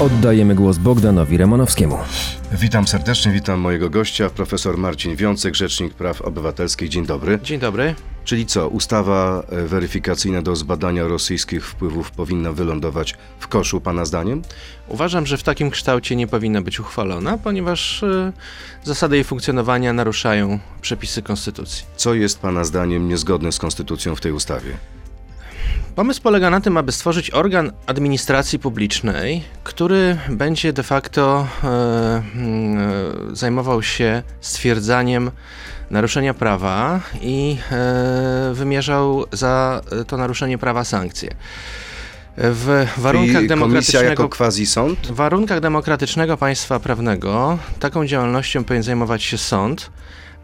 Oddajemy 0.00 0.54
głos 0.54 0.78
Bogdanowi 0.78 1.36
Remonowskiemu. 1.36 1.98
Witam 2.52 2.86
serdecznie, 2.86 3.32
witam 3.32 3.60
mojego 3.60 3.90
gościa, 3.90 4.30
profesor 4.30 4.78
Marcin 4.78 5.16
Wiącek, 5.16 5.54
Rzecznik 5.54 5.94
Praw 5.94 6.22
Obywatelskich. 6.22 6.88
Dzień 6.88 7.06
dobry. 7.06 7.38
Dzień 7.42 7.60
dobry. 7.60 7.94
Czyli 8.24 8.46
co, 8.46 8.68
ustawa 8.68 9.42
e, 9.48 9.62
weryfikacyjna 9.62 10.42
do 10.42 10.56
zbadania 10.56 11.06
rosyjskich 11.06 11.66
wpływów 11.66 12.10
powinna 12.10 12.52
wylądować 12.52 13.14
w 13.38 13.48
koszu, 13.48 13.80
pana 13.80 14.04
zdaniem? 14.04 14.42
Uważam, 14.88 15.26
że 15.26 15.36
w 15.36 15.42
takim 15.42 15.70
kształcie 15.70 16.16
nie 16.16 16.26
powinna 16.26 16.62
być 16.62 16.80
uchwalona, 16.80 17.38
ponieważ 17.38 18.02
y, 18.02 18.32
zasady 18.84 19.16
jej 19.16 19.24
funkcjonowania 19.24 19.92
naruszają 19.92 20.58
przepisy 20.80 21.22
konstytucji. 21.22 21.86
Co 21.96 22.14
jest 22.14 22.38
pana 22.38 22.64
zdaniem 22.64 23.08
niezgodne 23.08 23.52
z 23.52 23.58
konstytucją 23.58 24.14
w 24.14 24.20
tej 24.20 24.32
ustawie? 24.32 24.76
Pomysł 25.94 26.22
polega 26.22 26.50
na 26.50 26.60
tym, 26.60 26.76
aby 26.76 26.92
stworzyć 26.92 27.30
organ 27.30 27.72
administracji 27.86 28.58
publicznej, 28.58 29.42
który 29.64 30.18
będzie 30.28 30.72
de 30.72 30.82
facto 30.82 31.46
e, 31.64 31.68
e, 31.68 32.22
zajmował 33.32 33.82
się 33.82 34.22
stwierdzaniem 34.40 35.30
naruszenia 35.90 36.34
prawa 36.34 37.00
i 37.20 37.56
e, 37.72 38.54
wymierzał 38.54 39.24
za 39.32 39.80
to 40.06 40.16
naruszenie 40.16 40.58
prawa 40.58 40.84
sankcje. 40.84 41.34
W 42.36 42.86
warunkach 42.96 43.46
demokratycznego? 43.46 44.28
W 45.02 45.10
warunkach 45.10 45.60
demokratycznego 45.60 46.36
państwa 46.36 46.80
prawnego 46.80 47.58
taką 47.80 48.06
działalnością 48.06 48.64
powinien 48.64 48.82
zajmować 48.82 49.22
się 49.22 49.38
sąd, 49.38 49.90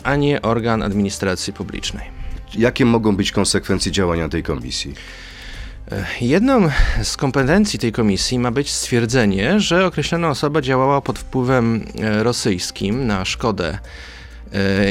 a 0.04 0.16
nie 0.16 0.42
organ 0.42 0.82
administracji 0.82 1.52
publicznej. 1.52 2.19
Jakie 2.58 2.84
mogą 2.84 3.16
być 3.16 3.32
konsekwencje 3.32 3.92
działania 3.92 4.28
tej 4.28 4.42
komisji? 4.42 4.94
Jedną 6.20 6.70
z 7.02 7.16
kompetencji 7.16 7.78
tej 7.78 7.92
komisji 7.92 8.38
ma 8.38 8.50
być 8.50 8.70
stwierdzenie, 8.70 9.60
że 9.60 9.86
określona 9.86 10.28
osoba 10.28 10.60
działała 10.60 11.00
pod 11.00 11.18
wpływem 11.18 11.86
e, 12.00 12.22
rosyjskim 12.22 13.06
na 13.06 13.24
szkodę 13.24 13.78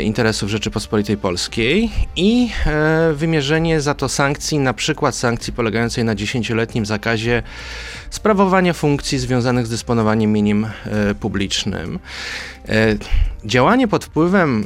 interesów 0.04 0.50
Rzeczypospolitej 0.50 1.18
Polskiej 1.18 1.92
i 2.16 2.50
e, 2.66 3.14
wymierzenie 3.14 3.82
za 3.82 3.94
to 3.94 4.10
sankcji, 4.10 4.60
na 4.60 4.74
przykład 4.74 5.16
sankcji 5.16 5.54
polegającej 5.54 6.04
na 6.04 6.16
dziesięcioletnim 6.16 6.86
zakazie 6.86 7.44
sprawowania 8.10 8.74
funkcji 8.74 9.20
związanych 9.20 9.68
z 9.68 9.70
dysponowaniem 9.70 10.32
mieniem 10.32 10.68
publicznym. 11.20 12.00
Działanie 13.46 13.88
pod 13.88 14.06
wpływem 14.06 14.66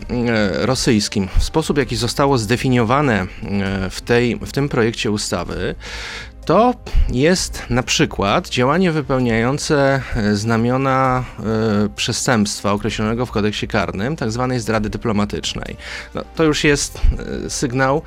rosyjskim 0.53 1.27
w 1.39 1.43
sposób, 1.43 1.77
jaki 1.77 1.95
zostało 1.95 2.37
zdefiniowane 2.37 3.27
w, 3.89 4.01
tej, 4.01 4.35
w 4.35 4.51
tym 4.51 4.69
projekcie 4.69 5.11
ustawy, 5.11 5.75
to 6.45 6.73
jest 7.09 7.63
na 7.69 7.83
przykład 7.83 8.49
działanie 8.49 8.91
wypełniające 8.91 10.01
e, 10.15 10.35
znamiona 10.35 11.23
y, 11.85 11.89
przestępstwa 11.89 12.71
określonego 12.71 13.25
w 13.25 13.31
kodeksie 13.31 13.67
karnym, 13.67 14.17
tzw. 14.17 14.47
Tak 14.49 14.59
zdrady 14.61 14.89
dyplomatycznej. 14.89 15.77
No, 16.13 16.21
to 16.35 16.43
już 16.43 16.63
jest 16.63 17.01
y, 17.45 17.49
sygnał, 17.49 18.01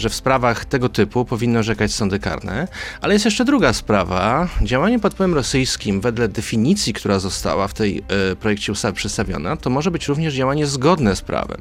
że 0.00 0.08
w 0.08 0.14
sprawach 0.14 0.64
tego 0.64 0.88
typu 0.88 1.24
powinny 1.24 1.58
orzekać 1.58 1.92
sądy 1.92 2.18
karne, 2.18 2.68
ale 3.00 3.14
jest 3.14 3.24
jeszcze 3.24 3.44
druga 3.44 3.72
sprawa. 3.72 4.48
Działanie 4.62 4.98
pod 4.98 5.14
wpływem 5.14 5.34
rosyjskim, 5.34 6.00
wedle 6.00 6.28
definicji, 6.28 6.92
która 6.92 7.18
została 7.18 7.68
w 7.68 7.74
tej 7.74 8.02
y, 8.32 8.36
projekcie 8.36 8.72
ustawy 8.72 8.96
przedstawiona, 8.96 9.56
to 9.56 9.70
może 9.70 9.90
być 9.90 10.08
również 10.08 10.34
działanie 10.34 10.66
zgodne 10.66 11.16
z 11.16 11.20
prawem. 11.20 11.60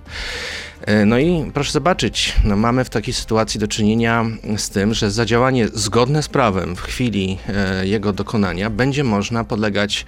E, 0.85 1.05
no 1.05 1.19
i 1.19 1.51
proszę 1.53 1.71
zobaczyć, 1.71 2.35
no 2.43 2.55
mamy 2.55 2.83
w 2.83 2.89
takiej 2.89 3.13
sytuacji 3.13 3.59
do 3.59 3.67
czynienia 3.67 4.25
z 4.57 4.69
tym, 4.69 4.93
że 4.93 5.11
za 5.11 5.25
działanie 5.25 5.67
zgodne 5.73 6.23
z 6.23 6.27
prawem 6.27 6.75
w 6.75 6.81
chwili 6.81 7.37
e, 7.47 7.87
jego 7.87 8.13
dokonania 8.13 8.69
będzie 8.69 9.03
można 9.03 9.43
podlegać 9.43 10.05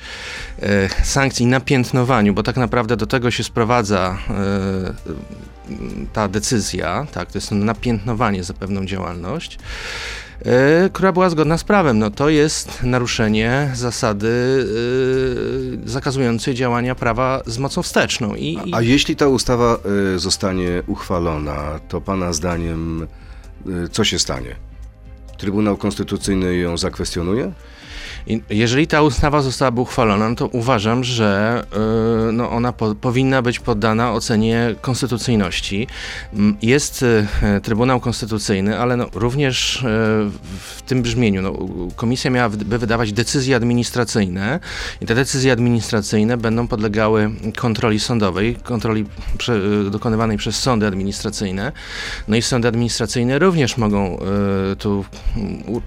sankcji 1.04 1.46
napiętnowaniu, 1.46 2.34
bo 2.34 2.44
tak 2.44 2.58
naprawdę 2.58 2.98
do 2.98 3.08
tego 3.08 3.32
się 3.32 3.44
sprowadza 3.44 4.18
ta 6.14 6.28
decyzja, 6.28 7.08
tak, 7.12 7.32
to 7.32 7.38
jest 7.38 7.52
napiętnowanie 7.52 8.44
za 8.44 8.54
pewną 8.54 8.86
działalność. 8.86 9.58
E, 10.46 10.90
która 10.90 11.12
była 11.12 11.30
zgodna 11.30 11.58
z 11.58 11.64
prawem. 11.64 12.00
No 12.00 12.12
to 12.12 12.30
jest 12.30 12.84
naruszenie 12.84 13.72
zasady 13.74 14.66
e, 15.86 15.90
zakazującej 15.90 16.56
działania 16.56 16.96
prawa 16.96 17.42
z 17.46 17.58
mocą 17.58 17.84
wsteczną. 17.84 18.36
I, 18.36 18.60
i... 18.66 18.74
A, 18.74 18.78
a, 18.78 18.82
jeśli 18.82 19.16
ta 19.16 19.28
ustawa 19.28 19.78
e, 20.16 20.20
zostanie 20.20 20.84
uchwalona, 20.88 21.80
to 21.88 22.02
pana 22.02 22.34
zdaniem 22.34 23.08
co 23.92 24.04
się 24.04 24.20
stanie? 24.20 24.56
Trybunał 25.38 25.78
Konstytucyjny 25.78 26.56
ją 26.56 26.78
zakwestionuje? 26.78 27.52
Jeżeli 28.50 28.88
ta 28.88 29.02
ustawa 29.02 29.42
zostałaby 29.42 29.82
uchwalona, 29.82 30.30
no 30.30 30.36
to 30.36 30.48
uważam, 30.48 31.04
że 31.04 31.64
yy, 32.26 32.32
no 32.34 32.50
ona 32.50 32.74
po, 32.74 32.96
powinna 32.96 33.42
być 33.42 33.60
poddana 33.60 34.14
ocenie 34.14 34.76
konstytucyjności. 34.82 35.88
Jest 36.62 37.02
yy, 37.02 37.62
Trybunał 37.62 38.00
Konstytucyjny, 38.00 38.80
ale 38.80 38.98
no, 38.98 39.06
również 39.14 39.76
yy, 39.76 39.90
w 40.60 40.82
tym 40.86 41.02
brzmieniu 41.02 41.42
no, 41.42 41.54
komisja 41.96 42.32
miałaby 42.32 42.78
wydawać 42.78 43.14
decyzje 43.14 43.56
administracyjne 43.56 44.60
i 45.02 45.06
te 45.06 45.16
decyzje 45.16 45.52
administracyjne 45.52 46.38
będą 46.38 46.68
podlegały 46.68 47.32
kontroli 47.58 48.00
sądowej, 48.00 48.56
kontroli 48.56 49.06
prze, 49.38 49.60
dokonywanej 49.92 50.38
przez 50.38 50.56
sądy 50.56 50.88
administracyjne. 50.88 51.72
No 52.28 52.36
i 52.36 52.42
sądy 52.42 52.68
administracyjne 52.68 53.40
również 53.40 53.78
mogą 53.78 54.18
y, 54.72 54.76
tu 54.76 55.06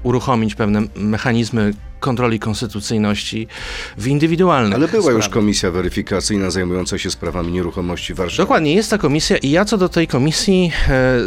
uruchomić 0.03 0.55
pewne 0.55 0.83
mechanizmy 0.97 1.75
kontroli 2.05 2.39
konstytucyjności 2.39 3.47
w 3.99 4.07
indywidualnych 4.07 4.75
Ale 4.75 4.89
była 4.89 5.03
sprawach. 5.03 5.25
już 5.25 5.29
komisja 5.29 5.71
weryfikacyjna 5.71 6.51
zajmująca 6.51 6.99
się 6.99 7.11
sprawami 7.11 7.53
nieruchomości 7.53 8.15
Warszawy. 8.15 8.43
Dokładnie, 8.43 8.75
jest 8.75 8.91
ta 8.91 8.99
komisja 8.99 9.37
i 9.37 9.51
ja 9.51 9.65
co 9.65 9.79
do 9.79 9.89
tej 9.89 10.07
komisji 10.07 10.73
e, 10.89 11.19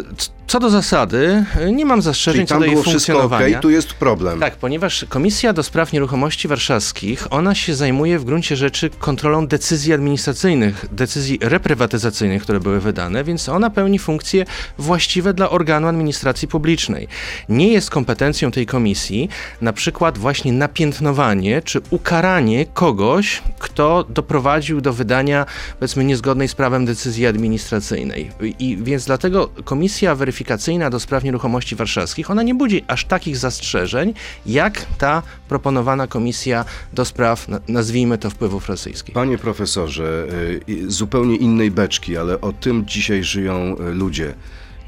co 0.48 0.60
do 0.60 0.70
zasady, 0.70 1.44
nie 1.72 1.86
mam 1.86 2.02
zastrzeżeń 2.02 2.46
Czyli 2.46 2.46
co 2.46 2.58
do 2.58 2.64
jej 2.64 2.82
funkcjonowania. 2.84 3.46
Okay, 3.48 3.62
tu 3.62 3.70
jest 3.70 3.92
problem. 3.92 4.40
Tak, 4.40 4.56
ponieważ 4.56 5.06
Komisja 5.08 5.52
do 5.52 5.62
Spraw 5.62 5.92
Nieruchomości 5.92 6.48
Warszawskich, 6.48 7.26
ona 7.30 7.54
się 7.54 7.74
zajmuje 7.74 8.18
w 8.18 8.24
gruncie 8.24 8.56
rzeczy 8.56 8.90
kontrolą 8.90 9.46
decyzji 9.46 9.92
administracyjnych, 9.92 10.86
decyzji 10.92 11.38
reprywatyzacyjnych, 11.42 12.42
które 12.42 12.60
były 12.60 12.80
wydane, 12.80 13.24
więc 13.24 13.48
ona 13.48 13.70
pełni 13.70 13.98
funkcje 13.98 14.44
właściwe 14.78 15.34
dla 15.34 15.50
organu 15.50 15.88
administracji 15.88 16.48
publicznej. 16.48 17.08
Nie 17.48 17.72
jest 17.72 17.90
kompetencją 17.90 18.50
tej 18.50 18.66
komisji 18.66 19.28
na 19.60 19.72
przykład 19.72 20.18
właśnie 20.18 20.52
napiętnowanie 20.52 21.62
czy 21.62 21.80
ukaranie 21.90 22.66
kogoś, 22.66 23.42
kto 23.58 24.04
doprowadził 24.08 24.80
do 24.80 24.92
wydania, 24.92 25.46
powiedzmy, 25.78 26.04
niezgodnej 26.04 26.48
z 26.48 26.54
prawem 26.54 26.86
decyzji 26.86 27.26
administracyjnej. 27.26 28.30
I 28.58 28.78
więc 28.82 29.04
dlatego 29.04 29.50
Komisja 29.64 30.14
Weryfikacyjna 30.14 30.37
weryfikacyjna 30.38 30.90
do 30.90 31.00
spraw 31.00 31.24
nieruchomości 31.24 31.76
warszawskich, 31.76 32.30
ona 32.30 32.42
nie 32.42 32.54
budzi 32.54 32.84
aż 32.86 33.04
takich 33.04 33.36
zastrzeżeń, 33.36 34.14
jak 34.46 34.86
ta 34.98 35.22
proponowana 35.48 36.06
komisja 36.06 36.64
do 36.92 37.04
spraw, 37.04 37.46
nazwijmy 37.68 38.18
to, 38.18 38.30
wpływów 38.30 38.68
rosyjskich. 38.68 39.14
Panie 39.14 39.38
profesorze, 39.38 40.26
y, 40.68 40.90
zupełnie 40.90 41.36
innej 41.36 41.70
beczki, 41.70 42.16
ale 42.16 42.40
o 42.40 42.52
tym 42.52 42.86
dzisiaj 42.86 43.24
żyją 43.24 43.76
y, 43.80 43.94
ludzie. 43.94 44.34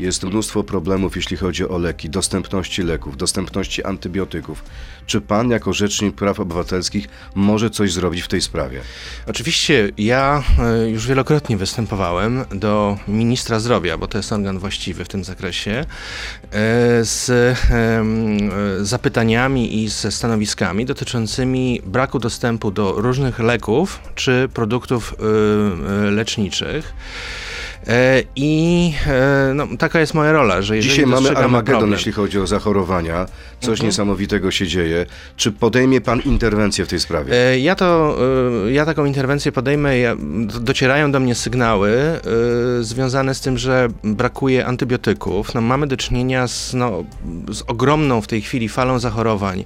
Jest 0.00 0.22
mnóstwo 0.22 0.64
problemów, 0.64 1.16
jeśli 1.16 1.36
chodzi 1.36 1.68
o 1.68 1.78
leki, 1.78 2.10
dostępności 2.10 2.82
leków, 2.82 3.16
dostępności 3.16 3.84
antybiotyków. 3.84 4.64
Czy 5.06 5.20
pan, 5.20 5.50
jako 5.50 5.72
Rzecznik 5.72 6.14
Praw 6.14 6.40
Obywatelskich, 6.40 7.08
może 7.34 7.70
coś 7.70 7.92
zrobić 7.92 8.22
w 8.22 8.28
tej 8.28 8.40
sprawie? 8.40 8.80
Oczywiście, 9.26 9.90
ja 9.98 10.42
e, 10.58 10.90
już 10.90 11.06
wielokrotnie 11.06 11.56
występowałem 11.56 12.44
do 12.54 12.98
ministra 13.08 13.60
zdrowia, 13.60 13.98
bo 13.98 14.08
to 14.08 14.18
jest 14.18 14.32
organ 14.32 14.58
właściwy 14.58 15.04
w 15.04 15.08
tym 15.08 15.24
zakresie, 15.24 15.70
e, 15.70 15.84
z 17.04 17.58
zapytaniami 18.80 19.82
i 19.82 19.88
ze 19.88 20.12
stanowiskami 20.12 20.84
dotyczącymi 20.84 21.80
braku 21.84 22.18
dostępu 22.18 22.70
do 22.70 22.92
różnych 22.92 23.38
leków 23.38 24.00
czy 24.14 24.48
produktów 24.54 25.14
e, 25.18 26.10
leczniczych. 26.10 26.92
E, 27.86 28.22
I 28.36 28.92
e, 29.06 29.52
no, 29.54 29.66
taka 29.78 30.00
jest 30.00 30.14
moja 30.14 30.32
rola, 30.32 30.62
że 30.62 30.80
Dzisiaj 30.80 31.06
mamy 31.06 31.30
Armagedon, 31.30 31.90
jeśli 31.90 32.12
chodzi 32.12 32.38
o 32.38 32.46
zachorowania. 32.46 33.26
Coś 33.60 33.70
mhm. 33.70 33.86
niesamowitego 33.86 34.50
się 34.50 34.66
dzieje. 34.66 35.06
Czy 35.36 35.52
podejmie 35.52 36.00
pan 36.00 36.20
interwencję 36.20 36.84
w 36.84 36.88
tej 36.88 37.00
sprawie? 37.00 37.34
E, 37.34 37.58
ja 37.58 37.74
to, 37.74 38.18
ja 38.70 38.86
taką 38.86 39.04
interwencję 39.04 39.52
podejmę. 39.52 39.98
Ja, 39.98 40.16
docierają 40.60 41.12
do 41.12 41.20
mnie 41.20 41.34
sygnały 41.34 41.90
związane 42.80 43.34
z 43.34 43.40
tym, 43.40 43.58
że 43.58 43.88
brakuje 44.04 44.66
antybiotyków. 44.66 45.54
No, 45.54 45.60
mamy 45.60 45.86
do 45.86 45.96
czynienia 45.96 46.48
z, 46.48 46.74
no, 46.74 47.04
z 47.52 47.62
ogromną 47.66 48.20
w 48.20 48.26
tej 48.26 48.42
chwili 48.42 48.68
falą 48.68 48.98
zachorowań 48.98 49.64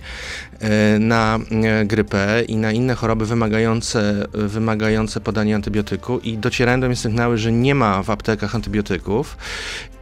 na 1.01 1.39
grypę 1.85 2.43
i 2.49 2.57
na 2.57 2.73
inne 2.73 2.95
choroby 2.95 3.27
wymagające, 3.27 4.27
wymagające 4.33 5.21
podania 5.21 5.57
antybiotyku 5.57 6.19
i 6.19 6.39
docierają 6.39 6.81
do 6.81 6.87
mnie 6.87 6.97
sygnały, 6.97 7.39
że 7.39 7.53
nie 7.53 7.75
ma 7.75 8.03
w 8.03 8.11
aptekach 8.11 8.55
antybiotyków 8.55 9.37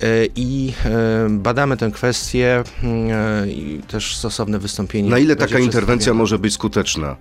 e, 0.03 0.07
i 0.37 0.73
e, 0.85 1.27
badamy 1.31 1.77
tę 1.77 1.91
kwestię 1.91 2.63
mm, 2.83 3.11
e, 3.11 3.49
i 3.49 3.81
też 3.89 4.17
stosowne 4.17 4.59
wystąpienie. 4.59 5.11
Na 5.11 5.19
ile 5.19 5.37
taka 5.37 5.59
interwencja 5.59 6.15
może 6.15 6.39
być 6.39 6.55
skuteczna? 6.55 7.17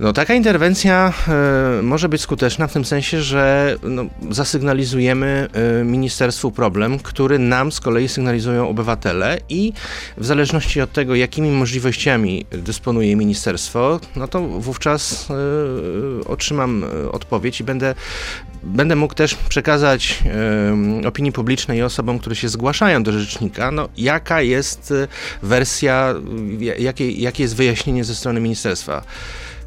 No, 0.00 0.12
taka 0.12 0.34
interwencja 0.34 1.12
e, 1.28 1.82
może 1.82 2.08
być 2.08 2.20
skuteczna 2.20 2.66
w 2.66 2.72
tym 2.72 2.84
sensie, 2.84 3.22
że 3.22 3.76
no, 3.82 4.04
zasygnalizujemy 4.30 5.48
e, 5.80 5.84
ministerstwu 5.84 6.50
problem, 6.50 6.98
który 6.98 7.38
nam 7.38 7.72
z 7.72 7.80
kolei 7.80 8.08
sygnalizują 8.08 8.68
obywatele 8.68 9.38
i 9.48 9.72
w 10.16 10.26
zależności 10.26 10.80
od 10.80 10.92
tego, 10.92 11.14
jakimi 11.14 11.50
możliwościami 11.50 12.46
dysponuje 12.50 13.16
ministerstwo, 13.16 14.00
no 14.16 14.28
to 14.28 14.40
wówczas 14.40 15.28
e, 15.30 16.24
otrzymam 16.28 16.84
odpowiedź 17.12 17.60
i 17.60 17.64
będę 17.64 17.94
Będę 18.62 18.96
mógł 18.96 19.14
też 19.14 19.34
przekazać 19.34 20.22
opinii 21.06 21.32
publicznej 21.32 21.78
i 21.78 21.82
osobom, 21.82 22.18
które 22.18 22.36
się 22.36 22.48
zgłaszają 22.48 23.02
do 23.02 23.12
rzecznika, 23.12 23.70
no, 23.70 23.88
jaka 23.96 24.42
jest 24.42 24.94
wersja, 25.42 26.14
y, 26.60 26.82
jakie, 26.82 27.10
jakie 27.10 27.42
jest 27.42 27.56
wyjaśnienie 27.56 28.04
ze 28.04 28.14
strony 28.14 28.40
ministerstwa. 28.40 29.02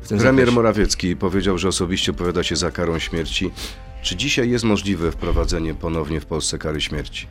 Premier 0.08 0.32
zakresie. 0.32 0.52
Morawiecki 0.52 1.16
powiedział, 1.16 1.58
że 1.58 1.68
osobiście 1.68 2.12
opowiada 2.12 2.44
się 2.44 2.56
za 2.56 2.72
karą 2.72 3.00
śmierci. 3.00 3.52
Czy 4.02 4.16
dzisiaj 4.16 4.50
jest 4.50 4.64
możliwe 4.64 5.12
wprowadzenie 5.12 5.74
ponownie 5.74 6.22
w 6.22 6.26
Polsce 6.26 6.58
kary 6.58 6.82
śmierci? 6.82 7.28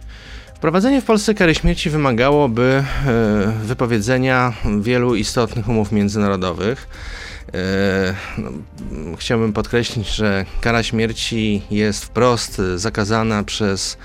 Wprowadzenie 0.54 1.00
w 1.00 1.04
Polsce 1.04 1.34
kary 1.34 1.54
śmierci 1.54 1.90
wymagałoby 1.90 2.84
e, 3.06 3.52
wypowiedzenia 3.64 4.52
wielu 4.80 5.14
istotnych 5.14 5.68
umów 5.68 5.92
międzynarodowych. 5.92 6.88
E, 7.54 8.14
no, 8.38 8.50
chciałbym 9.16 9.52
podkreślić, 9.52 10.08
że 10.08 10.44
kara 10.60 10.82
śmierci 10.82 11.62
jest 11.70 12.04
wprost 12.04 12.62
zakazana 12.76 13.44
przez 13.44 13.98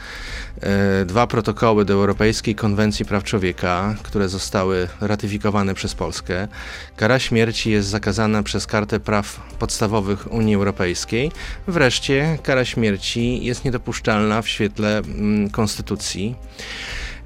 dwa 1.05 1.27
protokoły 1.27 1.85
do 1.85 1.93
Europejskiej 1.93 2.55
Konwencji 2.55 3.05
Praw 3.05 3.23
Człowieka, 3.23 3.95
które 4.03 4.29
zostały 4.29 4.87
ratyfikowane 5.01 5.73
przez 5.73 5.95
Polskę. 5.95 6.47
Kara 6.95 7.19
śmierci 7.19 7.71
jest 7.71 7.87
zakazana 7.87 8.43
przez 8.43 8.67
Kartę 8.67 8.99
Praw 8.99 9.39
Podstawowych 9.59 10.31
Unii 10.33 10.55
Europejskiej. 10.55 11.31
Wreszcie 11.67 12.37
kara 12.43 12.65
śmierci 12.65 13.45
jest 13.45 13.65
niedopuszczalna 13.65 14.41
w 14.41 14.47
świetle 14.47 14.97
mm, 14.97 15.49
Konstytucji. 15.49 16.35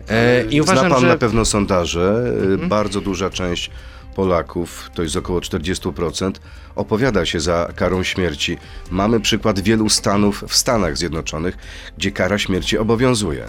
E, 0.09 0.43
I 0.43 0.61
uważam, 0.61 0.85
Zna 0.85 0.95
pan 0.95 1.01
że 1.01 1.07
na 1.07 1.17
pewno 1.17 1.45
sondaże. 1.45 2.33
Mhm. 2.41 2.69
Bardzo 2.69 3.01
duża 3.01 3.29
część 3.29 3.71
Polaków, 4.15 4.89
to 4.93 5.03
jest 5.03 5.15
około 5.15 5.39
40%, 5.39 6.31
opowiada 6.75 7.25
się 7.25 7.39
za 7.39 7.69
karą 7.75 8.03
śmierci. 8.03 8.57
Mamy 8.91 9.19
przykład 9.19 9.59
wielu 9.59 9.89
stanów 9.89 10.43
w 10.47 10.55
Stanach 10.55 10.97
Zjednoczonych, 10.97 11.57
gdzie 11.97 12.11
kara 12.11 12.39
śmierci 12.39 12.77
obowiązuje. 12.77 13.47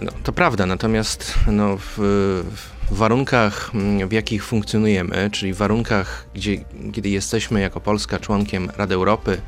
No, 0.00 0.12
to 0.22 0.32
prawda, 0.32 0.66
natomiast 0.66 1.34
no, 1.46 1.76
w, 1.76 1.94
w 2.90 2.96
warunkach, 2.96 3.70
mm, 3.74 4.08
w 4.08 4.12
jakich 4.12 4.44
funkcjonujemy, 4.44 5.30
czyli 5.32 5.52
w 5.52 5.56
warunkach, 5.56 6.26
gdzie, 6.34 6.64
kiedy 6.92 7.08
jesteśmy 7.08 7.60
jako 7.60 7.80
Polska 7.80 8.18
członkiem 8.18 8.70
Rady 8.76 8.94
Europy, 8.94 9.40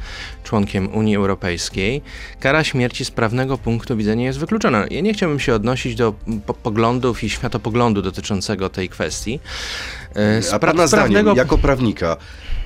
członkiem 0.45 0.95
Unii 0.95 1.17
Europejskiej, 1.17 2.03
kara 2.41 2.65
śmierci 2.65 3.05
z 3.05 3.11
prawnego 3.11 3.59
punktu 3.59 3.97
widzenia 3.97 4.25
jest 4.25 4.39
wykluczona. 4.39 4.87
Ja 4.91 5.01
nie 5.01 5.15
chciałbym 5.15 5.41
się 5.41 5.55
odnosić 5.55 5.95
do 5.95 6.15
po, 6.47 6.55
poglądów 6.55 7.25
i 7.25 7.31
światopoglądu 7.31 8.03
dotyczącego 8.03 8.69
tej 8.69 8.89
kwestii. 8.89 9.41
E, 10.15 10.43
z 10.43 10.53
A 10.53 10.59
pana 10.59 10.87
z 10.87 10.91
zdaniem, 10.91 11.27
jako 11.37 11.59
prawnika, 11.59 12.17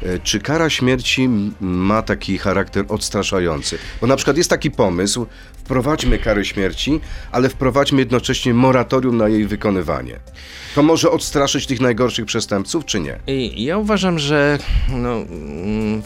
e, 0.02 0.18
czy 0.18 0.40
kara 0.40 0.70
śmierci 0.70 1.28
ma 1.60 2.02
taki 2.02 2.38
charakter 2.38 2.84
odstraszający? 2.88 3.78
Bo 4.00 4.06
na 4.06 4.16
przykład 4.16 4.36
jest 4.36 4.50
taki 4.50 4.70
pomysł, 4.70 5.26
wprowadźmy 5.64 6.18
karę 6.18 6.44
śmierci, 6.44 7.00
ale 7.32 7.48
wprowadźmy 7.48 7.98
jednocześnie 7.98 8.54
moratorium 8.54 9.16
na 9.16 9.28
jej 9.28 9.46
wykonywanie. 9.46 10.20
To 10.74 10.82
może 10.82 11.10
odstraszyć 11.10 11.66
tych 11.66 11.80
najgorszych 11.80 12.26
przestępców, 12.26 12.84
czy 12.84 13.00
nie? 13.00 13.18
Ja 13.56 13.78
uważam, 13.78 14.18
że 14.18 14.58
no, 14.88 15.12
mm, 15.12 16.02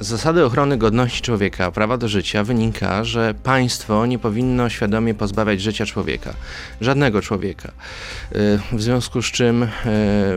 z 0.00 0.06
zasady 0.06 0.44
ochrony 0.44 0.78
godności 0.78 1.22
człowieka, 1.22 1.70
prawa 1.70 1.96
do 1.96 2.08
życia 2.08 2.44
wynika, 2.44 3.04
że 3.04 3.34
państwo 3.42 4.06
nie 4.06 4.18
powinno 4.18 4.68
świadomie 4.68 5.14
pozbawiać 5.14 5.60
życia 5.60 5.86
człowieka, 5.86 6.34
żadnego 6.80 7.22
człowieka. 7.22 7.72
Y, 8.32 8.58
W 8.72 8.82
związku 8.82 9.22
z 9.22 9.26
czym, 9.26 9.62
y, 9.62 9.68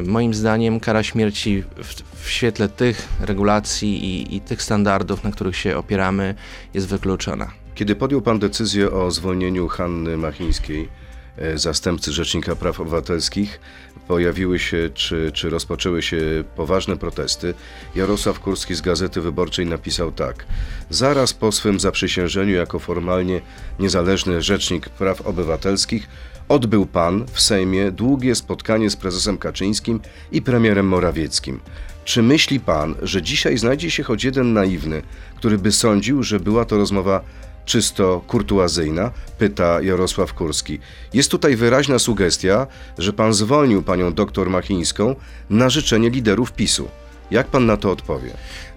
moim 0.05 0.33
zdaniem, 0.33 0.79
kara 0.79 1.03
śmierci 1.03 1.63
w, 1.83 2.23
w 2.23 2.29
świetle 2.29 2.69
tych 2.69 3.07
regulacji 3.19 4.05
i, 4.05 4.35
i 4.35 4.41
tych 4.41 4.61
standardów, 4.61 5.23
na 5.23 5.31
których 5.31 5.57
się 5.57 5.77
opieramy, 5.77 6.35
jest 6.73 6.87
wykluczona. 6.87 7.51
Kiedy 7.75 7.95
podjął 7.95 8.21
pan 8.21 8.39
decyzję 8.39 8.91
o 8.91 9.11
zwolnieniu 9.11 9.67
Hanny 9.67 10.17
Machińskiej, 10.17 10.89
e, 11.37 11.57
zastępcy 11.57 12.11
Rzecznika 12.11 12.55
Praw 12.55 12.79
Obywatelskich, 12.79 13.59
pojawiły 14.07 14.59
się 14.59 14.89
czy, 14.93 15.31
czy 15.33 15.49
rozpoczęły 15.49 16.01
się 16.01 16.17
poważne 16.55 16.97
protesty. 16.97 17.53
Jarosław 17.95 18.39
Kurski 18.39 18.75
z 18.75 18.81
Gazety 18.81 19.21
Wyborczej 19.21 19.65
napisał 19.65 20.11
tak. 20.11 20.45
Zaraz 20.89 21.33
po 21.33 21.51
swym 21.51 21.79
zaprzysiężeniu 21.79 22.55
jako 22.55 22.79
formalnie 22.79 23.41
niezależny 23.79 24.41
Rzecznik 24.41 24.89
Praw 24.89 25.21
Obywatelskich 25.21 26.07
odbył 26.49 26.85
pan 26.85 27.25
w 27.31 27.41
Sejmie 27.41 27.91
długie 27.91 28.35
spotkanie 28.35 28.89
z 28.89 28.95
prezesem 28.95 29.37
Kaczyńskim 29.37 29.99
i 30.31 30.41
premierem 30.41 30.87
Morawieckim. 30.87 31.59
Czy 32.05 32.23
myśli 32.23 32.59
pan, 32.59 32.95
że 33.01 33.21
dzisiaj 33.21 33.57
znajdzie 33.57 33.91
się 33.91 34.03
choć 34.03 34.23
jeden 34.23 34.53
naiwny, 34.53 35.01
który 35.35 35.57
by 35.57 35.71
sądził, 35.71 36.23
że 36.23 36.39
była 36.39 36.65
to 36.65 36.77
rozmowa 36.77 37.23
czysto 37.65 38.21
kurtuazyjna? 38.27 39.11
Pyta 39.37 39.81
Jarosław 39.81 40.33
Kurski. 40.33 40.79
Jest 41.13 41.31
tutaj 41.31 41.55
wyraźna 41.55 41.99
sugestia, 41.99 42.67
że 42.97 43.13
pan 43.13 43.33
zwolnił 43.33 43.83
panią 43.83 44.13
doktor 44.13 44.49
Machińską 44.49 45.15
na 45.49 45.69
życzenie 45.69 46.09
liderów 46.09 46.51
PiSu. 46.51 46.87
Jak 47.31 47.47
pan 47.47 47.65
na 47.65 47.77
to 47.77 47.91
odpowie? 47.91 48.31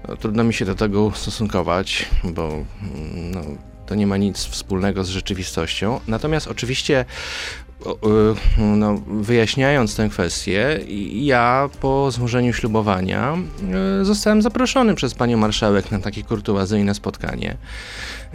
No, 0.09 0.17
trudno 0.17 0.45
mi 0.45 0.55
się 0.55 0.65
do 0.65 0.75
tego 0.75 1.03
ustosunkować, 1.03 2.09
bo 2.25 2.49
mm, 2.49 2.65
no, 3.31 3.41
to 3.87 3.95
nie 3.95 4.07
ma 4.07 4.17
nic 4.17 4.45
wspólnego 4.45 5.05
z 5.05 5.09
rzeczywistością. 5.09 6.01
Natomiast 6.09 6.49
oczywiście, 6.49 7.05
no, 8.59 9.01
wyjaśniając 9.07 9.97
tę 9.97 10.09
kwestię, 10.09 10.81
ja 11.13 11.69
po 11.81 12.11
złożeniu 12.11 12.53
ślubowania 12.53 13.37
y, 14.01 14.05
zostałem 14.05 14.43
zaproszony 14.43 14.95
przez 14.95 15.15
panią 15.15 15.37
marszałek 15.37 15.91
na 15.91 15.99
takie 15.99 16.23
kurtuazyjne 16.23 16.95
spotkanie. 16.95 17.57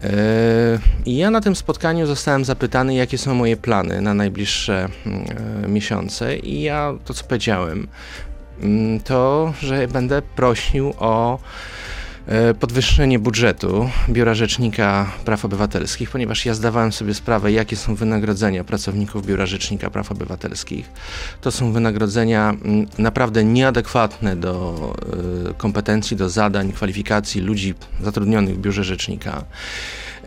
Y, 0.03 0.09
I 1.05 1.17
ja 1.17 1.31
na 1.31 1.41
tym 1.41 1.55
spotkaniu 1.55 2.07
zostałem 2.07 2.45
zapytany, 2.45 2.95
jakie 2.95 3.17
są 3.17 3.35
moje 3.35 3.57
plany 3.57 4.01
na 4.01 4.13
najbliższe 4.13 4.89
y, 5.65 5.67
miesiące, 5.67 6.37
i 6.37 6.61
ja 6.61 6.93
to, 7.05 7.13
co 7.13 7.23
powiedziałem, 7.23 7.87
to, 9.03 9.53
że 9.61 9.87
będę 9.87 10.21
prosił 10.21 10.93
o 10.99 11.35
e, 11.35 11.39
podwyższenie 12.59 13.19
budżetu 13.19 13.89
Biura 14.09 14.33
Rzecznika 14.33 15.11
Praw 15.25 15.45
Obywatelskich, 15.45 16.09
ponieważ 16.09 16.45
ja 16.45 16.53
zdawałem 16.53 16.91
sobie 16.91 17.13
sprawę, 17.13 17.51
jakie 17.51 17.75
są 17.75 17.95
wynagrodzenia 17.95 18.63
pracowników 18.63 19.25
Biura 19.25 19.45
Rzecznika 19.45 19.89
Praw 19.89 20.11
Obywatelskich. 20.11 20.89
To 21.41 21.51
są 21.51 21.73
wynagrodzenia 21.73 22.49
mm, 22.49 22.87
naprawdę 22.97 23.43
nieadekwatne 23.43 24.35
do 24.35 24.75
e, 25.49 25.53
kompetencji, 25.53 26.17
do 26.17 26.29
zadań, 26.29 26.71
kwalifikacji 26.71 27.41
ludzi 27.41 27.73
zatrudnionych 28.03 28.55
w 28.55 28.59
Biurze 28.59 28.83
Rzecznika. 28.83 29.43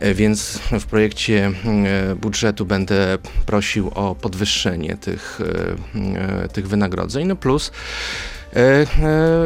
E, 0.01 0.15
Więc 0.15 0.59
w 0.81 0.87
projekcie 0.87 1.47
mm, 1.47 1.87
e, 2.11 2.17
budżetu 2.17 2.67
będę 2.67 3.19
prosił 3.47 3.91
o 3.95 4.15
podwyższenie 4.15 4.97
tych, 4.97 5.41
e, 5.41 6.45
e, 6.45 6.49
tych 6.49 6.69
wynagrodzeń. 6.69 7.27
No 7.27 7.37
plus 7.37 7.69
e, 7.69 7.73
e, 7.73 8.34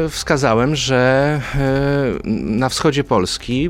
wskazałem, 0.09 0.75
że 0.75 1.41
e, 1.55 2.29
na 2.29 2.69
wschodzie 2.69 3.03
Polski 3.03 3.69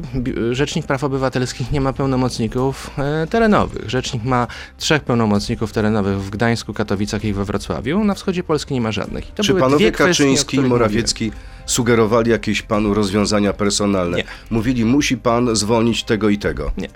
Rzecznik 0.51 0.85
Praw 0.85 1.03
Obywatelskich 1.03 1.71
nie 1.71 1.81
ma 1.81 1.93
pełnomocników 1.93 2.91
e, 2.97 3.27
terenowych. 3.27 3.89
Rzecznik 3.89 4.23
ma 4.23 4.47
trzech 4.77 5.03
pełnomocników 5.03 5.71
terenowych 5.71 6.21
w 6.21 6.29
Gdańsku, 6.29 6.73
Katowicach 6.73 7.25
i 7.25 7.33
we 7.33 7.45
Wrocławiu. 7.45 8.03
Na 8.03 8.13
wschodzie 8.13 8.43
Polski 8.43 8.73
nie 8.73 8.81
ma 8.81 8.91
żadnych. 8.91 9.29
I 9.29 9.31
to 9.31 9.43
Czy 9.43 9.49
były 9.49 9.61
panowie 9.61 9.91
dwie 9.91 9.91
Kaczyński 9.91 10.57
i 10.57 10.61
Morawiecki 10.61 11.31
sugerowali 11.65 12.31
jakieś 12.31 12.61
panu 12.61 12.93
rozwiązania 12.93 13.53
personalne? 13.53 14.17
Nie. 14.17 14.23
Mówili, 14.49 14.85
musi 14.85 15.17
pan 15.17 15.55
zwolnić 15.55 16.03
tego 16.03 16.29
i 16.29 16.37
tego. 16.37 16.71
Nie. 16.77 16.89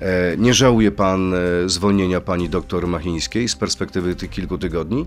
E, 0.00 0.36
nie 0.36 0.54
żałuje 0.54 0.90
pan 0.90 1.34
e, 1.34 1.38
zwolnienia 1.66 2.20
pani 2.20 2.48
doktor 2.48 2.86
Machińskiej 2.86 3.48
z 3.48 3.56
perspektywy 3.56 4.14
tych 4.14 4.30
kilku 4.30 4.58
tygodni? 4.58 5.06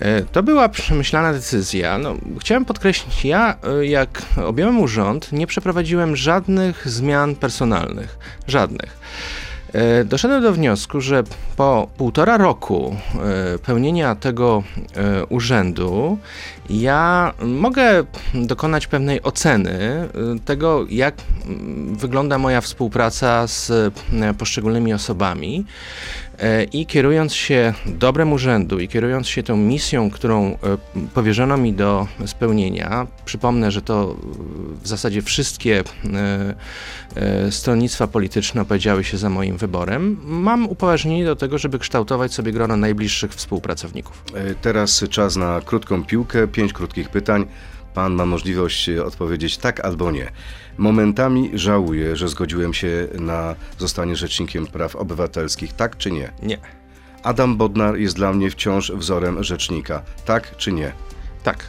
E, 0.00 0.22
To 0.22 0.42
była 0.42 0.68
przemyślana 0.68 1.32
decyzja. 1.32 1.98
No, 1.98 2.14
chciałem 2.40 2.64
podkreślić, 2.64 3.24
ja 3.24 3.56
e, 3.80 3.86
jak 3.86 4.22
objąłem 4.44 4.80
urząd, 4.80 5.32
nie 5.32 5.46
przeprowadziłem 5.46 6.16
żadnych 6.16 6.88
zmian 6.88 7.34
personalnych. 7.34 8.18
Żadnych. 8.48 8.98
E, 9.72 10.04
Doszedłem 10.04 10.42
do 10.42 10.52
wniosku, 10.52 11.00
że 11.00 11.22
po 11.56 11.88
półtora 11.96 12.36
roku 12.36 12.96
pełnienia 13.66 14.14
tego 14.14 14.62
urzędu 15.28 16.18
ja 16.70 17.32
mogę 17.46 18.04
dokonać 18.34 18.86
pewnej 18.86 19.22
oceny 19.22 19.70
e, 19.70 20.08
tego, 20.44 20.86
jak 20.90 21.14
mm, 21.46 21.96
wygląda 21.96 22.38
moja 22.38 22.60
współpraca 22.60 23.46
z 23.46 23.70
e, 23.70 24.34
poszczególnymi 24.34 24.94
osobami. 24.94 25.64
E, 26.38 26.64
I 26.64 26.86
kierując 26.86 27.34
się 27.34 27.74
dobrem 27.86 28.32
urzędu 28.32 28.78
i 28.78 28.88
kierując 28.88 29.28
się 29.28 29.42
tą 29.42 29.56
misją, 29.56 30.10
którą 30.10 30.46
e, 30.46 30.56
powierzono 31.14 31.56
mi 31.56 31.72
do 31.72 32.06
spełnienia, 32.26 33.06
przypomnę, 33.24 33.70
że 33.70 33.82
to 33.82 34.16
w 34.82 34.88
zasadzie 34.88 35.22
wszystkie 35.22 35.84
e, 37.16 37.52
stronnictwa 37.52 38.06
polityczne 38.06 38.62
opowiedziały 38.62 39.04
się 39.04 39.18
za 39.18 39.30
moim 39.30 39.56
wyborem, 39.56 40.16
mam 40.24 40.68
upoważnienie 40.68 41.24
do 41.24 41.36
tego, 41.36 41.58
żeby 41.58 41.78
kształtować 41.78 42.34
sobie 42.34 42.52
grono 42.52 42.76
najbliższych 42.76 43.34
współpracowników. 43.34 44.24
Teraz 44.62 45.04
czas 45.10 45.36
na 45.36 45.60
krótką 45.60 46.04
piłkę, 46.04 46.48
pięć 46.56 46.72
krótkich 46.72 47.08
pytań. 47.08 47.46
Pan 47.94 48.14
ma 48.14 48.26
możliwość 48.26 48.88
odpowiedzieć 48.88 49.58
tak 49.58 49.80
albo 49.80 50.10
nie. 50.10 50.32
Momentami 50.78 51.50
żałuję, 51.54 52.16
że 52.16 52.28
zgodziłem 52.28 52.74
się 52.74 53.08
na 53.18 53.54
zostanie 53.78 54.16
rzecznikiem 54.16 54.66
praw 54.66 54.96
obywatelskich, 54.96 55.72
tak 55.72 55.96
czy 55.96 56.10
nie? 56.10 56.32
Nie. 56.42 56.58
Adam 57.22 57.56
Bodnar 57.56 57.96
jest 57.96 58.16
dla 58.16 58.32
mnie 58.32 58.50
wciąż 58.50 58.92
wzorem 58.92 59.44
rzecznika, 59.44 60.02
tak 60.24 60.56
czy 60.56 60.72
nie? 60.72 60.92
Tak. 61.42 61.68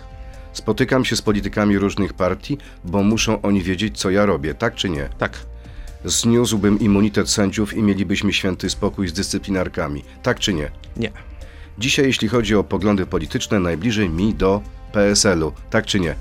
Spotykam 0.53 1.05
się 1.05 1.15
z 1.15 1.21
politykami 1.21 1.77
różnych 1.77 2.13
partii, 2.13 2.57
bo 2.83 3.03
muszą 3.03 3.41
oni 3.41 3.61
wiedzieć, 3.63 3.99
co 3.99 4.09
ja 4.09 4.25
robię, 4.25 4.53
tak 4.53 4.75
czy 4.75 4.89
nie? 4.89 5.09
Tak. 5.17 5.39
Zniósłbym 6.05 6.79
immunitet 6.79 7.29
sędziów 7.29 7.73
i 7.73 7.83
mielibyśmy 7.83 8.33
święty 8.33 8.69
spokój 8.69 9.07
z 9.07 9.13
dyscyplinarkami, 9.13 10.03
tak 10.23 10.39
czy 10.39 10.53
nie? 10.53 10.71
Nie. 10.97 11.11
Dzisiaj, 11.77 12.05
jeśli 12.05 12.27
chodzi 12.27 12.55
o 12.55 12.63
poglądy 12.63 13.05
polityczne, 13.05 13.59
najbliżej 13.59 14.09
mi 14.09 14.33
do 14.33 14.61
PSL-u, 14.91 15.51
tak 15.69 15.85
czy 15.85 15.99
nie? 15.99 16.15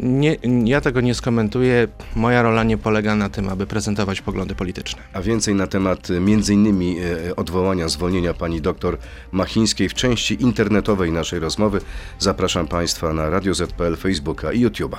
Nie, 0.00 0.36
ja 0.64 0.80
tego 0.80 1.00
nie 1.00 1.14
skomentuję. 1.14 1.88
Moja 2.16 2.42
rola 2.42 2.64
nie 2.64 2.78
polega 2.78 3.14
na 3.14 3.28
tym, 3.28 3.48
aby 3.48 3.66
prezentować 3.66 4.20
poglądy 4.20 4.54
polityczne. 4.54 5.02
A 5.12 5.22
więcej 5.22 5.54
na 5.54 5.66
temat 5.66 6.10
e, 6.10 6.16
m.in. 6.16 6.96
E, 7.28 7.36
odwołania, 7.36 7.88
zwolnienia 7.88 8.34
pani 8.34 8.60
doktor 8.60 8.98
Machińskiej 9.32 9.88
w 9.88 9.94
części 9.94 10.42
internetowej 10.42 11.12
naszej 11.12 11.38
rozmowy 11.38 11.80
zapraszam 12.18 12.68
Państwa 12.68 13.12
na 13.12 13.30
Radio 13.30 13.54
ZPL, 13.54 13.96
Facebooka 13.96 14.52
i 14.52 14.66
YouTube'a. 14.66 14.96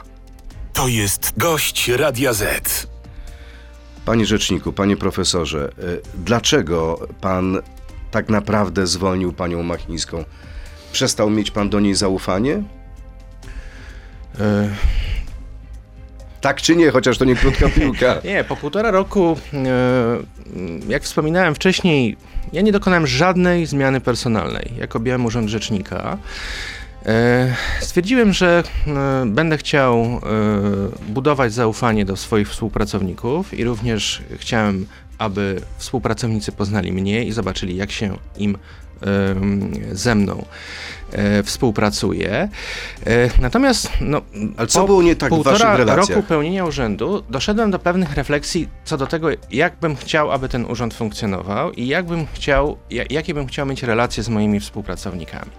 To 0.74 0.88
jest 0.88 1.34
gość 1.38 1.90
Radia 1.90 2.34
Z. 2.34 2.88
Panie 4.06 4.26
rzeczniku, 4.26 4.74
panie 4.74 4.98
profesorze, 4.98 5.72
dlaczego 6.16 7.08
pan 7.22 7.60
tak 8.12 8.30
naprawdę 8.30 8.88
zwolnił 8.88 9.34
panią 9.34 9.64
Machińską? 9.64 10.24
Przestał 10.94 11.30
mieć 11.30 11.52
pan 11.52 11.70
do 11.70 11.80
niej 11.80 11.96
zaufanie? 11.96 12.64
Tak 16.42 16.62
czy 16.62 16.76
nie, 16.76 16.92
chociaż 16.92 17.18
to 17.18 17.26
nie 17.26 17.36
krótka 17.36 17.70
piłka. 17.80 18.22
nie, 18.24 18.44
po 18.44 18.56
półtora 18.56 18.92
roku, 18.92 19.38
e, 19.54 20.90
jak 20.90 21.04
wspominałem 21.04 21.56
wcześniej, 21.56 22.18
ja 22.54 22.62
nie 22.62 22.72
dokonałem 22.72 23.08
żadnej 23.08 23.66
zmiany 23.66 24.02
personalnej. 24.02 24.72
Jak 24.78 24.96
objąłem 24.96 25.26
urząd 25.26 25.50
rzecznika, 25.50 26.18
e, 27.06 27.56
stwierdziłem, 27.80 28.34
że 28.34 28.64
e, 28.88 29.26
będę 29.26 29.58
chciał 29.58 30.22
budować 31.08 31.54
zaufanie 31.54 32.06
do 32.06 32.18
swoich 32.18 32.50
współpracowników 32.50 33.54
i 33.54 33.64
również 33.64 34.22
chciałem, 34.38 34.86
aby 35.18 35.62
współpracownicy 35.78 36.52
poznali 36.52 36.94
mnie 36.94 37.26
i 37.26 37.32
zobaczyli, 37.32 37.76
jak 37.76 37.92
się 37.92 38.18
im 38.38 38.58
ze 39.92 40.16
mną 40.16 40.46
e, 41.12 41.44
współpracuje. 41.44 42.50
E, 43.06 43.42
natomiast 43.42 43.90
no, 44.02 44.22
Ale 44.58 44.68
co 44.68 44.86
było 44.86 45.04
nie 45.04 45.16
tak 45.16 45.34
w 45.34 45.44
waszych 45.44 45.68
relacjach? 45.68 46.10
roku 46.10 46.24
pełnienia 46.28 46.66
urzędu 46.66 47.24
doszedłem 47.30 47.72
do 47.72 47.80
pewnych 47.80 48.14
refleksji 48.14 48.68
co 48.86 48.98
do 48.98 49.08
tego, 49.08 49.28
jak 49.52 49.76
bym 49.80 49.96
chciał, 49.96 50.32
aby 50.32 50.50
ten 50.50 50.66
urząd 50.66 50.94
funkcjonował 50.94 51.72
i 51.72 51.88
jak 51.88 52.06
bym 52.06 52.26
chciał, 52.34 52.78
jakie 52.90 53.34
bym 53.34 53.48
chciał 53.48 53.66
mieć 53.66 53.84
relacje 53.84 54.24
z 54.24 54.30
moimi 54.30 54.60
współpracownikami. 54.60 55.52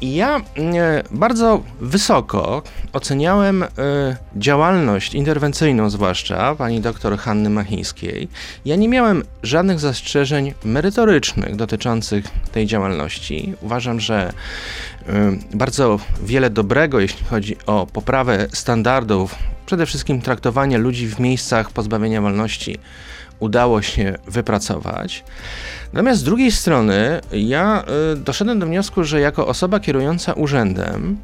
I 0.00 0.14
ja 0.14 0.36
e, 0.36 0.42
bardzo 1.10 1.62
wysoko 1.80 2.62
oceniałem 2.92 3.62
e, 3.62 3.68
działalność 4.36 5.14
interwencyjną, 5.14 5.90
zwłaszcza 5.90 6.54
pani 6.54 6.80
doktor 6.80 7.18
Hanny 7.18 7.50
Machińskiej. 7.50 8.28
Ja 8.64 8.76
nie 8.76 8.88
miałem 8.88 9.22
żadnych 9.42 9.80
zastrzeżeń 9.80 10.54
merytorycznych 10.64 11.56
dotyczących 11.56 12.24
tej 12.52 12.66
działalności. 12.66 13.54
Uważam, 13.60 14.00
że 14.00 14.32
e, 15.08 15.32
bardzo 15.54 15.98
wiele 16.22 16.50
dobrego, 16.50 17.00
jeśli 17.00 17.26
chodzi 17.26 17.56
o 17.66 17.86
poprawę 17.92 18.46
standardów, 18.52 19.34
przede 19.66 19.86
wszystkim 19.86 20.20
traktowanie 20.20 20.78
ludzi 20.78 21.08
w 21.08 21.18
miejscach 21.20 21.70
pozbawienia 21.70 22.22
wolności, 22.22 22.78
udało 23.40 23.82
się 23.82 24.14
wypracować. 24.26 25.24
Natomiast 25.92 26.20
z 26.20 26.24
drugiej 26.24 26.52
strony 26.52 27.20
ja 27.32 27.84
y, 28.12 28.16
doszedłem 28.16 28.58
do 28.58 28.66
wniosku, 28.66 29.04
że 29.04 29.20
jako 29.20 29.46
osoba 29.46 29.80
kierująca 29.80 30.32
urzędem, 30.32 31.18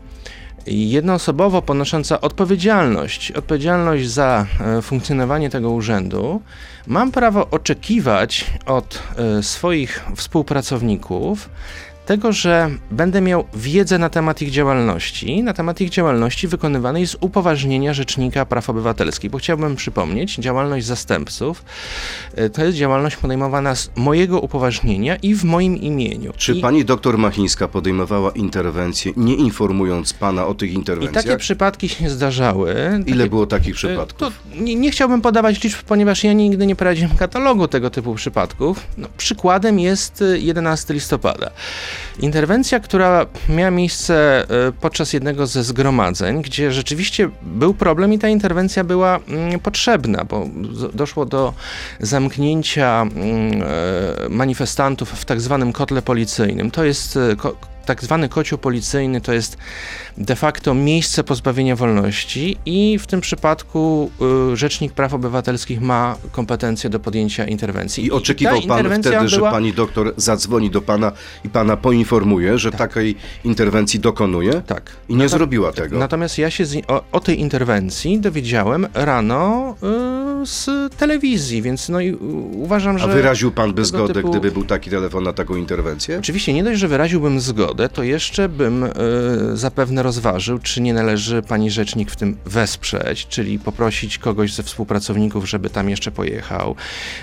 jednoosobowo 0.66 1.62
ponosząca 1.62 2.20
odpowiedzialność, 2.20 3.32
odpowiedzialność 3.32 4.08
za 4.08 4.46
y, 4.78 4.82
funkcjonowanie 4.82 5.50
tego 5.50 5.70
urzędu, 5.70 6.40
mam 6.86 7.12
prawo 7.12 7.50
oczekiwać 7.50 8.50
od 8.66 9.02
y, 9.38 9.42
swoich 9.42 10.04
współpracowników 10.16 11.48
tego, 12.06 12.32
że 12.32 12.70
będę 12.90 13.20
miał 13.20 13.44
wiedzę 13.54 13.98
na 13.98 14.08
temat 14.08 14.42
ich 14.42 14.50
działalności, 14.50 15.42
na 15.42 15.52
temat 15.52 15.80
ich 15.80 15.90
działalności 15.90 16.48
wykonywanej 16.48 17.06
z 17.06 17.16
upoważnienia 17.20 17.94
Rzecznika 17.94 18.46
Praw 18.46 18.70
Obywatelskich, 18.70 19.30
bo 19.30 19.38
chciałbym 19.38 19.76
przypomnieć, 19.76 20.36
działalność 20.36 20.86
zastępców 20.86 21.64
e, 22.34 22.50
to 22.50 22.64
jest 22.64 22.78
działalność 22.78 23.16
podejmowana 23.16 23.74
z 23.74 23.90
mojego 23.96 24.40
upoważnienia 24.40 25.16
i 25.16 25.34
w 25.34 25.44
moim 25.44 25.76
imieniu. 25.76 26.32
Czy 26.36 26.52
I, 26.52 26.60
pani 26.60 26.84
doktor 26.84 27.18
Machińska 27.18 27.68
podejmowała 27.68 28.30
interwencje, 28.30 29.12
nie 29.16 29.34
informując 29.34 30.12
pana 30.12 30.46
o 30.46 30.54
tych 30.54 30.72
interwencjach? 30.72 31.24
I 31.24 31.28
takie 31.28 31.38
przypadki 31.38 31.88
się 31.88 32.10
zdarzały. 32.10 32.74
Ile 33.06 33.16
takie, 33.16 33.30
było 33.30 33.46
takich 33.46 33.74
przypadków? 33.74 34.32
nie, 34.60 34.74
nie, 34.74 34.90
chciałbym 34.90 35.20
podawać 35.20 35.62
liczb, 35.62 35.78
ponieważ 35.86 36.24
ja 36.24 36.32
nigdy 36.32 36.66
nie 36.66 36.76
prowadziłem 36.76 37.16
katalogu 37.16 37.68
tego 37.68 37.90
typu 37.90 38.14
przypadków. 38.14 38.80
No, 38.98 39.08
przykładem 39.16 39.78
jest 39.78 40.24
11 40.36 40.90
e, 40.90 40.94
listopada. 40.94 41.50
Interwencja, 42.20 42.80
która 42.80 43.26
miała 43.48 43.70
miejsce 43.70 44.46
e, 44.68 44.72
podczas 44.72 45.12
jednego 45.12 45.46
ze 45.46 45.64
zgromadzeń, 45.64 46.42
gdzie 46.42 46.72
rzeczywiście 46.72 47.30
był 47.42 47.74
problem 47.74 48.12
i 48.12 48.18
ta 48.18 48.28
interwencja 48.28 48.84
była 48.84 49.20
mm, 49.28 49.60
potrzebna, 49.60 50.24
bo 50.24 50.48
doszło 50.94 51.26
do 51.26 51.54
zamknięcia 52.00 53.02
mm, 53.02 53.62
e, 53.62 54.28
manifestantów 54.28 55.10
w 55.10 55.24
tak 55.24 55.40
zwanym 55.40 55.72
kotle 55.72 56.02
policyjnym. 56.02 56.70
To 56.70 56.84
jest 56.84 57.16
e, 57.16 57.36
tak 57.84 58.02
zwany 58.02 58.28
kocioł 58.28 58.58
policyjny 58.58 59.20
to 59.20 59.32
jest 59.32 59.56
de 60.18 60.36
facto 60.36 60.74
miejsce 60.74 61.24
pozbawienia 61.24 61.76
wolności 61.76 62.56
i 62.66 62.98
w 62.98 63.06
tym 63.06 63.20
przypadku 63.20 64.10
y, 64.52 64.56
Rzecznik 64.56 64.92
Praw 64.92 65.14
Obywatelskich 65.14 65.80
ma 65.80 66.16
kompetencje 66.32 66.90
do 66.90 67.00
podjęcia 67.00 67.44
interwencji. 67.44 68.04
I 68.04 68.10
oczekiwał 68.10 68.56
I 68.56 68.66
pan 68.66 68.86
wtedy, 68.86 69.10
była... 69.10 69.28
że 69.28 69.40
pani 69.40 69.72
doktor 69.72 70.14
zadzwoni 70.16 70.70
do 70.70 70.82
pana 70.82 71.12
i 71.44 71.48
pana 71.48 71.76
poinformuje, 71.76 72.58
że 72.58 72.70
tak. 72.70 72.78
takiej 72.78 73.16
interwencji 73.44 74.00
dokonuje? 74.00 74.62
Tak. 74.66 74.90
I 75.08 75.16
nie 75.16 75.28
zrobiła 75.28 75.72
tego. 75.72 75.98
Natomiast 75.98 76.38
ja 76.38 76.50
się 76.50 76.64
o, 76.88 77.04
o, 77.12 77.20
tej 77.20 77.40
interwencji 77.40 78.20
dowiedziałem 78.20 78.86
rano 78.94 79.74
y, 80.42 80.46
z 80.46 80.94
telewizji, 80.96 81.62
więc 81.62 81.88
no 81.88 82.00
i 82.00 82.14
uważam, 82.52 82.98
że... 82.98 83.04
A 83.04 83.08
wyraził 83.08 83.52
pan 83.52 83.72
by 83.72 83.84
zgodę, 83.84 84.14
typu... 84.14 84.30
gdyby 84.30 84.50
był 84.50 84.64
taki 84.64 84.90
telefon 84.90 85.24
na 85.24 85.32
taką 85.32 85.56
interwencję? 85.56 86.18
Oczywiście, 86.18 86.52
nie 86.52 86.64
dość, 86.64 86.80
że 86.80 86.88
wyraziłbym 86.88 87.40
zgodę, 87.40 87.73
to 87.92 88.02
jeszcze 88.02 88.48
bym 88.48 88.84
y, 88.84 88.90
zapewne 89.54 90.02
rozważył, 90.02 90.58
czy 90.58 90.80
nie 90.80 90.94
należy 90.94 91.42
pani 91.42 91.70
rzecznik 91.70 92.10
w 92.10 92.16
tym 92.16 92.36
wesprzeć, 92.46 93.26
czyli 93.26 93.58
poprosić 93.58 94.18
kogoś 94.18 94.54
ze 94.54 94.62
współpracowników, 94.62 95.48
żeby 95.48 95.70
tam 95.70 95.90
jeszcze 95.90 96.10
pojechał. 96.10 96.76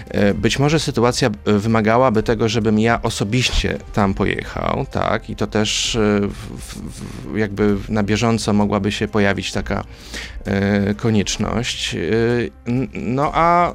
E, 0.10 0.34
być 0.34 0.60
może 0.60 0.80
sytuacja 0.80 1.30
e, 1.46 1.54
wymagałaby 1.54 2.24
tego, 2.24 2.50
żebym 2.50 2.80
ja 2.80 3.02
osobiście 3.02 3.78
tam 3.94 4.14
pojechał, 4.14 4.86
tak, 4.92 5.30
i 5.30 5.36
to 5.36 5.48
też 5.48 5.96
e, 5.96 6.20
jakby 7.36 7.78
na 7.90 8.04
bieżąco 8.04 8.54
mogłaby 8.54 8.92
się 8.92 9.08
pojawić 9.08 9.52
taka 9.52 9.84
konieczność. 10.98 11.96
No 12.94 13.32
a 13.34 13.74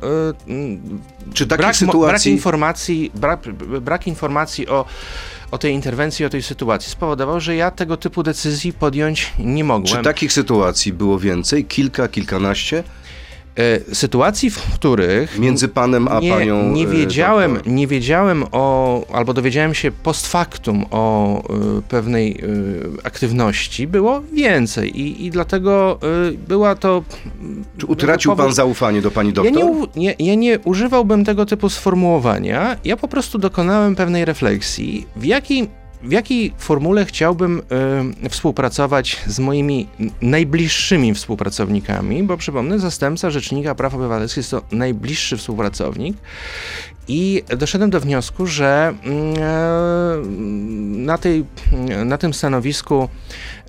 czy 1.35 1.47
brak, 1.47 1.77
sytuacji... 1.77 2.09
brak 2.09 2.27
informacji, 2.27 3.11
brak, 3.15 3.41
brak 3.81 4.07
informacji 4.07 4.69
o 4.69 4.85
o 5.57 5.59
tej 5.59 5.73
interwencji, 5.73 6.25
o 6.25 6.31
tej 6.31 6.43
sytuacji 6.43 6.91
spowodował, 6.91 7.41
że 7.41 7.57
ja 7.57 7.71
tego 7.71 7.97
typu 7.97 8.23
decyzji 8.23 8.73
podjąć 8.73 9.33
nie 9.39 9.65
mogłem. 9.65 9.97
Czy 9.97 10.03
takich 10.03 10.33
sytuacji 10.33 10.93
było 10.93 11.19
więcej? 11.19 11.65
Kilka, 11.65 12.09
kilkanaście? 12.09 12.85
E, 13.59 13.95
sytuacji, 13.95 14.51
w 14.51 14.59
których 14.75 15.39
Między 15.39 15.69
panem 15.69 16.09
a 16.09 16.21
nie, 16.21 16.31
panią. 16.31 16.73
nie 16.73 16.85
e, 16.85 16.87
wiedziałem, 16.87 17.55
doktor. 17.55 17.73
nie 17.73 17.87
wiedziałem 17.87 18.45
o, 18.53 19.03
albo 19.13 19.35
dowiedziałem 19.35 19.75
się 19.75 19.91
post 19.93 20.27
factum 20.27 20.85
o 20.91 21.39
y, 21.79 21.83
pewnej 21.83 22.41
y, 22.45 23.03
aktywności, 23.05 23.87
było 23.87 24.23
więcej 24.33 25.01
i, 25.01 25.27
i 25.27 25.31
dlatego 25.31 25.99
y, 26.33 26.39
była 26.49 26.75
to... 26.75 27.03
Czy 27.79 27.87
utracił 27.87 28.37
pan 28.37 28.53
zaufanie 28.53 29.03
do 29.03 29.11
pani 29.11 29.29
ja 29.29 29.35
doktor? 29.35 29.55
nie, 29.55 29.65
u- 29.65 29.87
nie, 29.97 30.15
ja 30.19 30.35
nie 30.35 30.59
używałbym 30.59 31.25
tego 31.25 31.47
typu 31.47 31.69
sformułowania. 31.69 32.77
Ja 32.85 32.97
po 32.97 33.09
prostu 33.09 33.39
dokonałem 33.39 33.95
pewnej 33.97 34.25
refleksji, 34.25 35.07
w 35.17 35.25
jakiej, 35.25 35.69
w 36.07 36.13
jakiej 36.13 36.53
formule 36.59 37.05
chciałbym 37.05 37.63
y, 38.25 38.29
współpracować 38.29 39.23
z 39.27 39.39
moimi 39.39 39.89
najbliższymi 40.23 41.15
współpracownikami, 41.15 42.23
bo 42.23 42.37
przypomnę, 42.37 42.79
zastępca 42.79 43.31
Rzecznika 43.31 43.75
Praw 43.75 43.95
Obywatelskich 43.95 44.37
jest 44.37 44.51
to 44.51 44.63
najbliższy 44.73 45.37
współpracownik. 45.37 46.17
I 47.09 47.43
doszedłem 47.59 47.91
do 47.91 48.01
wniosku, 48.01 48.47
że 48.47 48.95
mm, 49.05 49.35
e, 49.39 50.17
na, 51.07 51.19
tej, 51.19 51.45
na 52.05 52.19
tym 52.19 52.35
stanowisku 52.35 53.09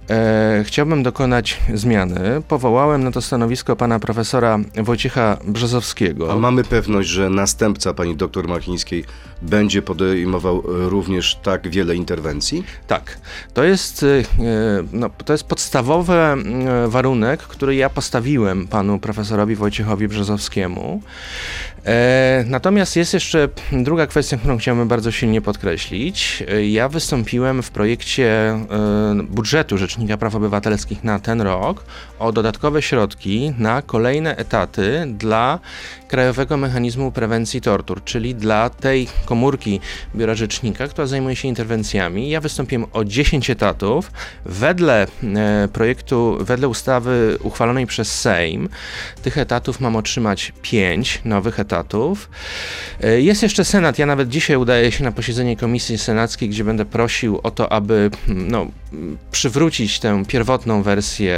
e, 0.09 0.63
chciałbym 0.65 1.03
dokonać 1.03 1.59
zmiany. 1.73 2.41
Powołałem 2.47 3.03
na 3.03 3.11
to 3.11 3.21
stanowisko 3.21 3.75
pana 3.75 3.99
profesora 3.99 4.59
Wojciecha 4.75 5.37
Brzozowskiego. 5.45 6.31
A 6.31 6.35
mamy 6.35 6.63
pewność, 6.63 7.09
że 7.09 7.29
następca 7.29 7.93
pani 7.93 8.15
doktor 8.15 8.47
Machińskiej 8.47 9.05
będzie 9.41 9.81
podejmował 9.81 10.57
e, 10.57 10.89
również 10.89 11.35
tak 11.43 11.69
wiele 11.69 11.95
interwencji? 11.95 12.63
Tak, 12.87 13.17
to 13.53 13.63
jest, 13.63 14.03
y, 14.03 14.25
no, 14.93 15.09
to 15.25 15.33
jest 15.33 15.43
podstawowy 15.43 16.13
y, 16.85 16.89
warunek, 16.89 17.39
który 17.39 17.75
ja 17.75 17.89
postawiłem 17.89 18.67
panu 18.67 18.99
profesorowi 18.99 19.55
Wojciechowi 19.55 20.07
Brzozowskiemu. 20.07 21.01
E, 21.87 22.43
Natomiast 22.47 22.95
jest 22.95 23.13
jeszcze 23.13 23.49
druga 23.71 24.07
kwestia, 24.07 24.37
którą 24.37 24.57
chciałbym 24.57 24.87
bardzo 24.87 25.11
silnie 25.11 25.41
podkreślić. 25.41 26.43
E, 26.47 26.65
Ja 26.65 26.89
wystąpiłem 26.89 27.63
w 27.63 27.71
projekcie 27.71 28.27
e, 28.29 28.67
budżetu 29.29 29.77
Rzecznika 29.77 30.17
Praw 30.17 30.35
Obywatelskich 30.35 31.03
na 31.03 31.19
ten 31.19 31.41
rok 31.41 31.83
o 32.19 32.31
dodatkowe 32.31 32.81
środki 32.81 33.53
na 33.57 33.81
kolejne 33.81 34.35
etaty 34.37 35.03
dla 35.07 35.59
Krajowego 36.07 36.57
Mechanizmu 36.57 37.11
Prewencji 37.11 37.61
Tortur, 37.61 38.03
czyli 38.03 38.35
dla 38.35 38.69
tej 38.69 39.07
komórki 39.25 39.79
Biura 40.15 40.35
Rzecznika, 40.35 40.87
która 40.87 41.07
zajmuje 41.07 41.35
się 41.35 41.47
interwencjami. 41.47 42.29
Ja 42.29 42.41
wystąpiłem 42.41 42.85
o 42.93 43.03
10 43.03 43.49
etatów. 43.49 44.11
Wedle 44.45 45.07
projektu, 45.73 46.37
wedle 46.41 46.67
ustawy 46.67 47.37
uchwalonej 47.43 47.87
przez 47.87 48.19
Sejm, 48.19 48.69
tych 49.23 49.37
etatów 49.37 49.79
mam 49.79 49.95
otrzymać 49.95 50.53
5 50.61 51.21
nowych 51.25 51.59
etatów. 51.59 51.76
E, 53.03 53.21
Jest 53.21 53.43
jeszcze 53.43 53.65
Senat. 53.65 53.99
Ja 53.99 54.05
nawet 54.05 54.29
dzisiaj 54.29 54.57
udaję 54.57 54.91
się 54.91 55.03
na 55.03 55.11
posiedzenie 55.11 55.57
Komisji 55.57 55.97
Senackiej, 55.97 56.49
gdzie 56.49 56.63
będę 56.63 56.85
prosił 56.85 57.39
o 57.43 57.51
to, 57.51 57.71
aby 57.71 58.09
mm, 58.29 58.51
no, 58.51 58.67
mm, 58.93 59.17
przywrócić 59.31 59.99
tę 59.99 60.23
pierwotną 60.27 60.83
wersję 60.83 61.33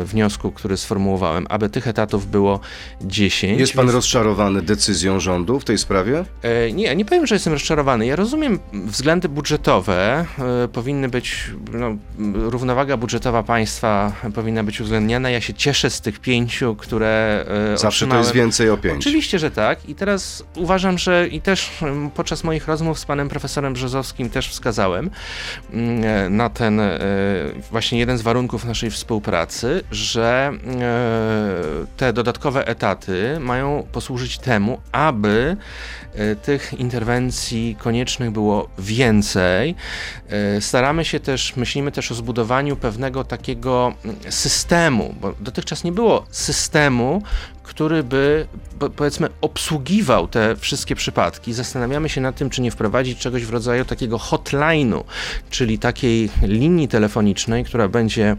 e, 0.00 0.04
wniosku, 0.04 0.50
który 0.52 0.76
sformułowałem, 0.76 1.46
aby 1.50 1.68
tych 1.68 1.86
etatów 1.88 2.30
było 2.30 2.60
10. 3.02 3.60
Jest 3.60 3.72
pan 3.72 3.84
więc- 3.86 3.94
rozczarowany 3.94 4.62
decyzją 4.62 5.20
rządu 5.20 5.60
w 5.60 5.64
tej 5.64 5.78
sprawie? 5.78 6.24
E, 6.42 6.72
Nie, 6.72 6.96
nie 6.96 7.04
powiem, 7.04 7.26
że 7.26 7.34
jestem 7.34 7.52
rozczarowany. 7.52 8.06
Ja 8.06 8.16
rozumiem 8.16 8.58
względy 8.72 9.28
budżetowe. 9.28 10.26
Powinny 10.72 11.08
być, 11.08 11.50
no, 11.72 11.96
równowaga 12.34 12.96
budżetowa 12.96 13.42
państwa 13.42 14.12
powinna 14.34 14.64
być 14.64 14.80
uwzględniana. 14.80 15.30
Ja 15.30 15.40
się 15.40 15.54
cieszę 15.54 15.90
z 15.90 16.00
tych 16.00 16.18
pięciu, 16.20 16.76
które 16.76 17.44
Zawsze 17.76 18.06
to 18.06 18.18
jest 18.18 18.32
więcej 18.32 18.70
o 18.70 18.76
pięć. 18.76 18.96
Oczywiście, 19.06 19.38
że 19.38 19.50
tak. 19.50 19.81
I 19.88 19.94
teraz 19.94 20.44
uważam, 20.56 20.98
że 20.98 21.28
i 21.28 21.40
też 21.40 21.70
em, 21.82 22.10
podczas 22.10 22.44
moich 22.44 22.66
rozmów 22.66 22.98
z 22.98 23.04
panem 23.04 23.28
profesorem 23.28 23.72
Brzozowskim 23.72 24.30
też 24.30 24.48
wskazałem 24.48 25.10
mm, 25.72 26.36
na 26.36 26.50
ten 26.50 26.80
e, 26.80 26.98
właśnie 27.70 27.98
jeden 27.98 28.18
z 28.18 28.22
warunków 28.22 28.64
naszej 28.64 28.90
współpracy, 28.90 29.82
że 29.90 30.52
e, 30.80 31.86
te 31.96 32.12
dodatkowe 32.12 32.66
etaty 32.66 33.40
mają 33.40 33.86
posłużyć 33.92 34.38
temu, 34.38 34.80
aby 34.92 35.56
e, 36.14 36.36
tych 36.36 36.74
interwencji 36.74 37.76
koniecznych 37.78 38.30
było 38.30 38.68
więcej. 38.78 39.74
Staramy 40.60 41.04
się 41.04 41.20
też, 41.20 41.56
myślimy 41.56 41.92
też 41.92 42.12
o 42.12 42.14
zbudowaniu 42.14 42.76
pewnego 42.76 43.24
takiego 43.24 43.94
mm, 44.04 44.16
systemu, 44.28 45.14
bo 45.20 45.34
dotychczas 45.40 45.84
nie 45.84 45.92
było 45.92 46.26
systemu, 46.30 47.22
który 47.62 48.02
by 48.02 48.46
po- 48.78 48.90
powiedzmy 48.90 49.28
obsługiwał 49.40 50.28
te 50.28 50.56
wszystkie 50.56 50.94
przypadki. 50.94 51.52
Zastanawiamy 51.52 52.08
się 52.08 52.20
nad 52.20 52.36
tym, 52.36 52.50
czy 52.50 52.62
nie 52.62 52.70
wprowadzić 52.70 53.18
czegoś 53.18 53.44
w 53.44 53.50
rodzaju 53.50 53.84
takiego 53.84 54.16
hotline'u, 54.18 55.04
czyli 55.50 55.78
takiej 55.78 56.30
linii 56.42 56.88
telefonicznej, 56.88 57.64
która 57.64 57.88
będzie 57.88 58.36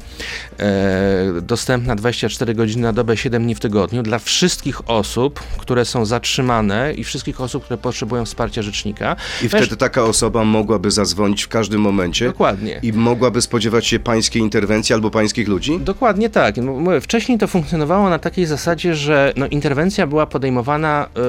e, 0.60 1.41
dostępna 1.41 1.95
24 1.95 2.54
godziny 2.56 2.82
na 2.84 2.93
dobę, 2.93 3.17
7 3.17 3.43
dni 3.43 3.56
w 3.56 3.60
tygodniu 3.60 4.04
dla 4.04 4.19
wszystkich 4.19 4.89
osób, 4.89 5.39
które 5.58 5.86
są 5.86 6.06
zatrzymane 6.06 6.93
i 6.93 7.04
wszystkich 7.04 7.41
osób, 7.41 7.63
które 7.65 7.78
potrzebują 7.78 8.26
wsparcia 8.26 8.62
rzecznika. 8.62 9.15
I 9.43 9.50
wtedy 9.50 9.78
taka 9.78 10.04
osoba 10.04 10.43
mogłaby 10.43 10.91
zadzwonić 10.91 11.43
w 11.43 11.47
każdym 11.47 11.82
momencie 11.82 12.26
Dokładnie. 12.26 12.80
i 12.84 12.93
mogłaby 12.93 13.41
spodziewać 13.41 13.88
się 13.88 14.00
pańskiej 14.00 14.41
interwencji 14.41 14.93
albo 14.95 15.12
pańskich 15.12 15.47
ludzi? 15.47 15.80
Dokładnie 15.80 16.30
tak. 16.30 16.58
No, 16.58 17.02
Wcześniej 17.02 17.38
to 17.38 17.47
funkcjonowało 17.47 18.10
na 18.10 18.19
takiej 18.19 18.45
zasadzie, 18.45 18.95
że 18.95 19.22
no, 19.36 19.47
interwencja 19.47 20.07
była 20.07 20.25
podejmowana, 20.25 21.07
y, 21.17 21.19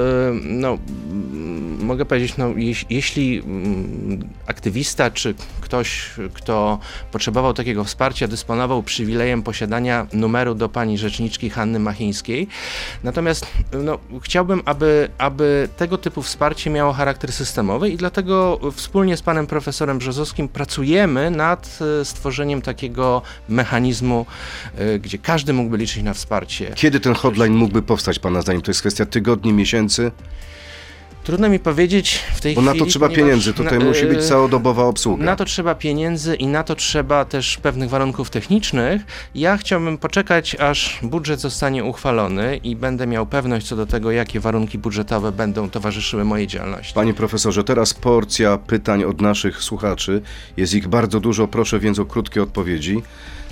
no, 0.43 0.77
mogę 1.85 2.05
powiedzieć, 2.05 2.37
no, 2.37 2.47
jeś, 2.55 2.85
jeśli 2.89 3.39
mm, 3.39 4.29
aktywista 4.47 5.11
czy 5.11 5.35
ktoś, 5.61 6.09
kto 6.33 6.79
potrzebował 7.11 7.53
takiego 7.53 7.83
wsparcia, 7.83 8.27
dysponował 8.27 8.83
przywilejem 8.83 9.43
posiadania 9.43 10.07
numeru 10.13 10.55
do 10.55 10.69
pani 10.69 10.97
rzeczniczki 10.97 11.49
Hanny 11.49 11.79
Machińskiej. 11.79 12.47
Natomiast 13.03 13.47
no, 13.83 13.99
chciałbym, 14.21 14.61
aby, 14.65 15.09
aby 15.17 15.69
tego 15.77 15.97
typu 15.97 16.21
wsparcie 16.21 16.69
miało 16.69 16.93
charakter 16.93 17.31
systemowy 17.31 17.89
i 17.89 17.97
dlatego 17.97 18.59
wspólnie 18.75 19.17
z 19.17 19.21
panem 19.21 19.47
profesorem 19.47 19.97
Brzozowskim 19.97 20.47
pracujemy 20.47 21.31
nad 21.31 21.79
e, 22.01 22.05
stworzeniem 22.05 22.61
takiego 22.61 23.21
mechanizmu, 23.49 24.25
e, 24.77 24.99
gdzie 24.99 25.17
każdy 25.17 25.53
mógłby 25.53 25.77
liczyć 25.77 26.03
na 26.03 26.13
wsparcie. 26.13 26.71
Kiedy 26.75 26.99
ten 26.99 27.13
hotline 27.13 27.53
mógłby 27.75 27.87
powstać, 27.87 28.19
pana 28.19 28.41
zdaniem? 28.41 28.61
To 28.61 28.71
jest 28.71 28.79
kwestia 28.81 29.05
tygodni, 29.05 29.53
miesięcy? 29.53 30.11
Trudno 31.23 31.49
mi 31.49 31.59
powiedzieć 31.59 32.19
w 32.35 32.41
tej 32.41 32.55
Bo 32.55 32.61
chwili. 32.61 32.73
na 32.79 32.85
to 32.85 32.89
trzeba 32.91 33.09
pieniędzy, 33.09 33.53
tutaj 33.53 33.79
na- 33.79 33.85
musi 33.85 34.05
być 34.05 34.19
e, 34.19 34.21
całodobowa 34.21 34.83
obsługa. 34.83 35.25
Na 35.25 35.35
to 35.35 35.45
trzeba 35.45 35.75
pieniędzy 35.75 36.35
i 36.35 36.47
na 36.47 36.63
to 36.63 36.75
trzeba 36.75 37.25
też 37.25 37.57
pewnych 37.57 37.89
warunków 37.89 38.29
technicznych. 38.29 39.01
Ja 39.35 39.57
chciałbym 39.57 39.97
poczekać, 39.97 40.55
aż 40.55 40.99
budżet 41.03 41.39
zostanie 41.39 41.83
uchwalony 41.83 42.57
i 42.57 42.75
będę 42.75 43.07
miał 43.07 43.25
pewność 43.25 43.67
co 43.67 43.75
do 43.75 43.85
tego, 43.85 44.11
jakie 44.11 44.39
warunki 44.39 44.77
budżetowe 44.77 45.31
będą 45.31 45.69
towarzyszyły 45.69 46.25
mojej 46.25 46.47
działalności. 46.47 46.93
Panie 46.93 47.13
profesorze, 47.13 47.63
teraz 47.63 47.93
porcja 47.93 48.57
pytań 48.57 49.03
od 49.03 49.21
naszych 49.21 49.63
słuchaczy. 49.63 50.21
Jest 50.57 50.73
ich 50.73 50.87
bardzo 50.87 51.19
dużo, 51.19 51.47
proszę 51.47 51.79
więc 51.79 51.99
o 51.99 52.05
krótkie 52.05 52.43
odpowiedzi. 52.43 53.01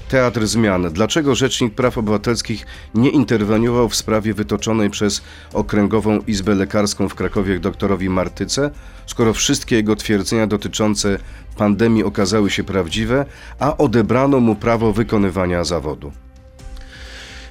Teatr 0.09 0.47
zmian. 0.47 0.89
Dlaczego 0.91 1.35
Rzecznik 1.35 1.75
Praw 1.75 1.97
Obywatelskich 1.97 2.65
nie 2.95 3.09
interweniował 3.09 3.89
w 3.89 3.95
sprawie 3.95 4.33
wytoczonej 4.33 4.89
przez 4.89 5.21
Okręgową 5.53 6.19
Izbę 6.27 6.55
Lekarską 6.55 7.09
w 7.09 7.15
Krakowie 7.15 7.59
doktorowi 7.59 8.09
Martyce, 8.09 8.71
skoro 9.05 9.33
wszystkie 9.33 9.75
jego 9.75 9.95
twierdzenia 9.95 10.47
dotyczące 10.47 11.19
pandemii 11.57 12.03
okazały 12.03 12.49
się 12.49 12.63
prawdziwe, 12.63 13.25
a 13.59 13.77
odebrano 13.77 14.39
mu 14.39 14.55
prawo 14.55 14.93
wykonywania 14.93 15.63
zawodu? 15.63 16.11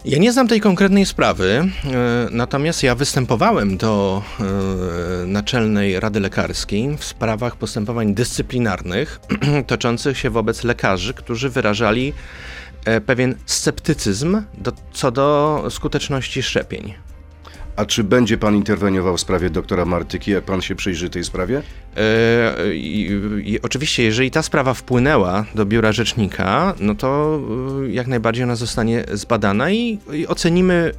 Ja 0.04 0.18
nie 0.18 0.32
znam 0.32 0.48
tej 0.48 0.60
konkretnej 0.60 1.06
sprawy, 1.06 1.48
e, 1.48 1.68
natomiast 2.30 2.82
ja 2.82 2.94
występowałem 2.94 3.76
do 3.76 4.22
e, 4.40 5.26
Naczelnej 5.26 6.00
Rady 6.00 6.20
Lekarskiej 6.20 6.96
w 6.98 7.04
sprawach 7.04 7.56
postępowań 7.56 8.14
dyscyplinarnych 8.14 9.20
toczących 9.66 10.18
się 10.18 10.30
wobec 10.30 10.64
lekarzy, 10.64 11.14
którzy 11.14 11.50
wyrażali 11.50 12.12
e, 12.84 13.00
pewien 13.00 13.34
sceptycyzm 13.46 14.42
do, 14.58 14.72
co 14.92 15.10
do 15.10 15.64
skuteczności 15.70 16.42
szczepień. 16.42 16.94
A 17.82 17.86
czy 17.86 18.04
będzie 18.04 18.38
pan 18.38 18.56
interweniował 18.56 19.16
w 19.16 19.20
sprawie 19.20 19.50
doktora 19.50 19.84
Martyki, 19.84 20.30
jak 20.30 20.44
pan 20.44 20.62
się 20.62 20.74
przyjrzy 20.74 21.10
tej 21.10 21.24
sprawie? 21.24 21.62
E, 21.96 22.74
i, 22.74 23.10
i 23.44 23.62
oczywiście, 23.62 24.02
jeżeli 24.02 24.30
ta 24.30 24.42
sprawa 24.42 24.74
wpłynęła 24.74 25.44
do 25.54 25.66
biura 25.66 25.92
rzecznika, 25.92 26.74
no 26.80 26.94
to 26.94 27.40
e, 27.84 27.90
jak 27.90 28.06
najbardziej 28.06 28.44
ona 28.44 28.56
zostanie 28.56 29.04
zbadana 29.12 29.70
i, 29.70 29.98
i 30.12 30.26
ocenimy, 30.26 30.92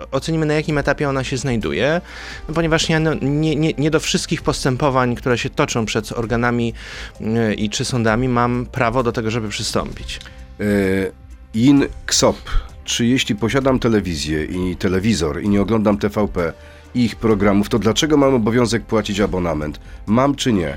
e, 0.00 0.10
ocenimy, 0.10 0.46
na 0.46 0.54
jakim 0.54 0.78
etapie 0.78 1.08
ona 1.08 1.24
się 1.24 1.36
znajduje, 1.36 2.00
no, 2.48 2.54
ponieważ 2.54 2.88
ja 2.88 3.00
no, 3.00 3.14
nie, 3.14 3.56
nie, 3.56 3.72
nie 3.78 3.90
do 3.90 4.00
wszystkich 4.00 4.42
postępowań, 4.42 5.14
które 5.14 5.38
się 5.38 5.50
toczą 5.50 5.86
przed 5.86 6.12
organami 6.12 6.74
e, 7.20 7.54
i 7.54 7.70
czy 7.70 7.84
sądami, 7.84 8.28
mam 8.28 8.66
prawo 8.66 9.02
do 9.02 9.12
tego, 9.12 9.30
żeby 9.30 9.48
przystąpić. 9.48 10.20
E, 10.60 10.64
In 11.54 11.86
Ksop, 12.06 12.36
czy 12.90 13.06
jeśli 13.06 13.36
posiadam 13.36 13.78
telewizję 13.78 14.44
i 14.44 14.76
telewizor 14.76 15.42
i 15.42 15.48
nie 15.48 15.62
oglądam 15.62 15.98
TVP 15.98 16.52
i 16.94 17.04
ich 17.04 17.16
programów, 17.16 17.68
to 17.68 17.78
dlaczego 17.78 18.16
mam 18.16 18.34
obowiązek 18.34 18.84
płacić 18.84 19.20
abonament? 19.20 19.80
Mam 20.06 20.34
czy 20.34 20.52
nie? 20.52 20.76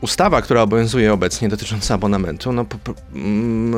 Ustawa, 0.00 0.42
która 0.42 0.62
obowiązuje 0.62 1.12
obecnie 1.12 1.48
dotycząca 1.48 1.94
abonamentu, 1.94 2.52
no, 2.52 2.66
mm, 3.14 3.74
e, 3.74 3.76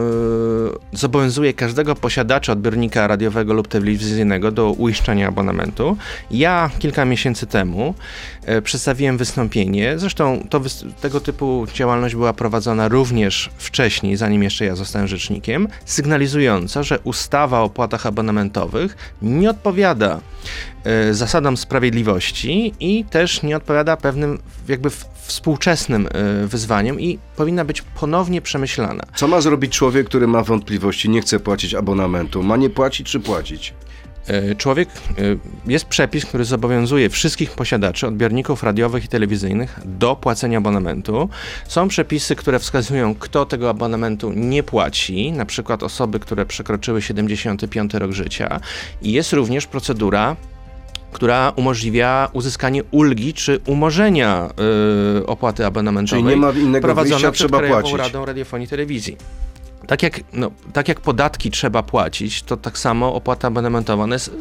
zobowiązuje 0.93 1.55
każdego 1.55 1.95
posiadacza 1.95 2.53
odbiornika 2.53 3.07
radiowego 3.07 3.53
lub 3.53 3.69
telewizyjnego 3.69 4.51
do 4.51 4.71
uiszczania 4.71 5.29
abonamentu. 5.29 5.97
Ja 6.31 6.71
kilka 6.79 7.05
miesięcy 7.05 7.47
temu 7.47 7.95
e, 8.45 8.63
przedstawiłem 8.63 9.19
wystąpienie, 9.19 9.99
zresztą 9.99 10.47
to, 10.51 10.61
tego 11.01 11.21
typu 11.21 11.67
działalność 11.75 12.15
była 12.15 12.33
prowadzona 12.33 12.89
również 12.89 13.51
wcześniej, 13.59 14.17
zanim 14.17 14.43
jeszcze 14.43 14.65
ja 14.65 14.77
zostałem 14.77 15.09
rzecznikiem, 15.09 15.69
sygnalizująca, 15.85 16.83
że 16.83 16.99
ustawa 16.99 17.61
o 17.61 17.65
opłatach 17.65 18.07
abonamentowych 18.07 18.97
nie 19.23 19.51
odpowiada 19.51 20.21
zasadom 21.11 21.57
sprawiedliwości 21.57 22.75
i 22.81 23.05
też 23.05 23.43
nie 23.43 23.57
odpowiada 23.57 23.97
pewnym 23.97 24.38
jakby 24.69 24.91
współczesnym 25.14 26.07
e, 26.07 26.47
wyzwaniem 26.47 27.01
i 27.01 27.19
powinna 27.37 27.64
być 27.64 27.83
ponownie 27.83 28.43
przemyślana. 28.43 29.03
Co 29.14 29.29
ma 29.29 29.41
zrobić 29.41 29.73
człowiek, 29.73 30.07
który 30.07 30.27
ma 30.27 30.43
wątpliwości, 30.43 31.11
nie 31.11 31.21
chce 31.21 31.41
płacić 31.41 31.75
abonamentu? 31.75 32.43
Ma 32.43 32.57
nie 32.57 32.71
płacić 32.71 33.11
czy 33.11 33.21
płacić? 33.21 33.75
E, 34.27 34.55
człowiek, 34.55 34.88
jest 35.67 35.85
przepis, 35.85 36.27
który 36.27 36.45
zobowiązuje 36.45 37.11
wszystkich 37.11 37.51
posiadaczy 37.51 38.07
odbiorników 38.07 38.62
radiowych 38.62 39.05
i 39.05 39.09
telewizyjnych 39.09 39.81
do 39.85 40.17
płacenia 40.17 40.59
abonamentu. 40.59 41.29
Są 41.69 41.88
przepisy, 41.88 42.37
które 42.37 42.59
wskazują, 42.59 43.14
kto 43.14 43.47
tego 43.47 43.71
abonamentu 43.71 44.33
nie 44.33 44.62
płaci, 44.62 45.33
na 45.33 45.47
przykład 45.47 45.83
osoby, 45.83 46.21
które 46.21 46.47
przekroczyły 46.47 47.03
75 47.03 47.95
rok 47.95 48.12
życia. 48.12 48.61
I 49.03 49.12
jest 49.12 49.33
również 49.33 49.67
procedura 49.67 50.37
która 51.12 51.53
umożliwia 51.57 52.31
uzyskanie 52.33 52.83
ulgi 52.90 53.35
czy 53.35 53.61
umorzenia 53.66 54.49
y, 55.21 55.27
opłaty 55.27 55.66
abonamentowej. 55.66 56.25
Czyli 56.25 56.35
nie 56.35 56.40
ma 56.40 56.51
innego 56.51 56.94
wyjścia, 56.94 57.31
trzeba 57.33 57.59
Krajową 57.59 57.81
płacić. 57.81 57.99
Radą 57.99 58.25
Radiofonii 58.25 58.66
i 58.66 58.68
Telewizji. 58.68 59.16
Tak 59.87 60.03
jak, 60.03 60.21
no, 60.33 60.51
tak 60.73 60.88
jak 60.88 61.01
podatki 61.01 61.51
trzeba 61.51 61.83
płacić, 61.83 62.42
to 62.42 62.57
tak 62.57 62.79
samo 62.79 63.14
opłata 63.14 63.49
abonamentowa 63.49 64.07
jest 64.07 64.29
y, 64.29 64.33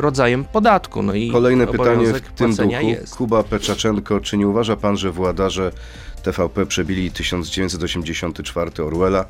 rodzajem 0.00 0.44
podatku. 0.44 1.02
No 1.02 1.14
i 1.14 1.30
Kolejne 1.30 1.66
pytanie 1.66 2.06
w 2.06 2.20
tym 2.20 2.54
duchu. 2.54 2.70
Jest. 2.70 3.16
Kuba 3.16 3.42
Peczaczenko, 3.42 4.20
czy 4.20 4.36
nie 4.36 4.48
uważa 4.48 4.76
pan, 4.76 4.96
że 4.96 5.10
władarze 5.12 5.72
TVP 6.22 6.66
przebili 6.66 7.10
1984 7.10 8.70
Orwella? 8.84 9.24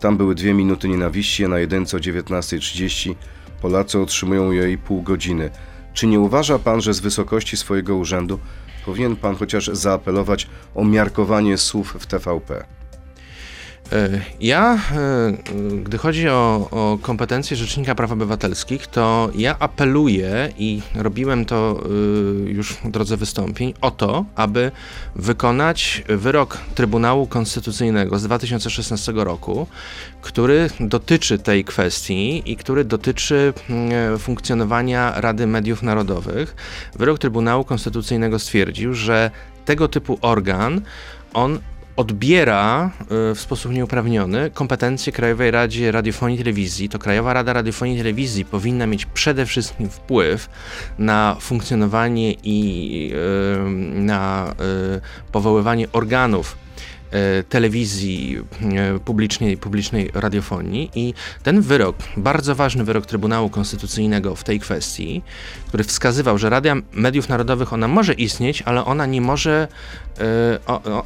Tam 0.00 0.16
były 0.16 0.34
dwie 0.34 0.54
minuty 0.54 0.88
nienawiści, 0.88 1.44
a 1.44 1.48
na 1.48 1.58
jedynce 1.58 1.96
o 1.96 2.00
19.30 2.00 3.14
Polacy 3.62 3.98
otrzymują 3.98 4.50
jej 4.50 4.78
pół 4.78 5.02
godziny. 5.02 5.50
Czy 5.94 6.06
nie 6.06 6.20
uważa 6.20 6.58
pan, 6.58 6.80
że 6.80 6.94
z 6.94 7.00
wysokości 7.00 7.56
swojego 7.56 7.96
urzędu 7.96 8.38
powinien 8.84 9.16
pan 9.16 9.36
chociaż 9.36 9.66
zaapelować 9.66 10.46
o 10.74 10.84
miarkowanie 10.84 11.58
słów 11.58 11.96
w 12.00 12.06
TVP? 12.06 12.64
E, 13.92 14.20
ja, 14.40 14.78
e, 14.92 15.32
gdy 15.82 15.98
chodzi 15.98 16.28
o, 16.28 16.68
o, 16.70 16.98
kompetencje 17.02 17.56
Rzecznika 17.56 17.94
Praw 17.94 18.12
Obywatelskich, 18.12 18.86
to 18.86 19.30
ja 19.34 19.56
apeluję 19.58 20.52
i 20.58 20.82
robiłem 20.94 21.44
to 21.44 21.82
e, 21.84 22.50
już 22.50 22.72
w 22.72 22.90
drodze 22.90 23.16
wystąpień 23.16 23.74
o 23.80 23.90
to, 23.90 24.24
aby 24.36 24.72
wykonać 25.16 26.04
wyrok 26.08 26.58
Trybunału 26.74 27.26
Konstytucyjnego 27.26 28.18
z 28.18 28.22
2016 28.22 29.12
roku, 29.14 29.66
który 30.22 30.70
dotyczy 30.80 31.38
tej 31.38 31.64
kwestii 31.64 32.42
i 32.46 32.56
który 32.56 32.84
dotyczy 32.84 33.52
mm, 33.70 34.18
funkcjonowania 34.18 35.20
Rady 35.20 35.46
Mediów 35.46 35.82
Narodowych. 35.82 36.56
Wyrok 36.98 37.18
Trybunału 37.18 37.64
Konstytucyjnego 37.64 38.38
stwierdził, 38.38 38.94
że 38.94 39.30
tego 39.64 39.88
typu 39.88 40.18
organ 40.20 40.80
on 41.34 41.58
odbiera 42.00 42.90
y, 43.30 43.34
w 43.34 43.40
sposób 43.40 43.72
nieuprawniony 43.72 44.50
kompetencje 44.50 45.12
Krajowej 45.12 45.50
Radzie 45.50 45.92
Radiofonii 45.92 46.36
i 46.36 46.38
Telewizji, 46.38 46.88
to 46.88 46.98
Krajowa 46.98 47.32
Rada 47.32 47.52
Radiofonii 47.52 47.94
i 47.94 47.98
Telewizji 47.98 48.44
powinna 48.44 48.86
mieć 48.86 49.06
przede 49.06 49.46
wszystkim 49.46 49.90
wpływ 49.90 50.48
na 50.98 51.36
funkcjonowanie 51.40 52.32
i 52.32 53.12
y, 53.14 53.70
na 54.00 54.54
y, 54.96 55.32
powoływanie 55.32 55.92
organów 55.92 56.56
telewizji 57.48 58.38
publicznej, 59.04 59.56
publicznej 59.56 60.10
radiofonii. 60.14 60.90
I 60.94 61.14
ten 61.42 61.60
wyrok, 61.60 61.96
bardzo 62.16 62.54
ważny 62.54 62.84
wyrok 62.84 63.06
Trybunału 63.06 63.50
Konstytucyjnego 63.50 64.36
w 64.36 64.44
tej 64.44 64.60
kwestii, 64.60 65.22
który 65.70 65.84
wskazywał, 65.84 66.38
że 66.38 66.50
Rada 66.50 66.74
Mediów 66.92 67.28
Narodowych 67.28 67.72
ona 67.72 67.88
może 67.88 68.12
istnieć, 68.12 68.62
ale 68.62 68.84
ona 68.84 69.06
nie 69.06 69.20
może, 69.20 69.68
e, 70.20 70.58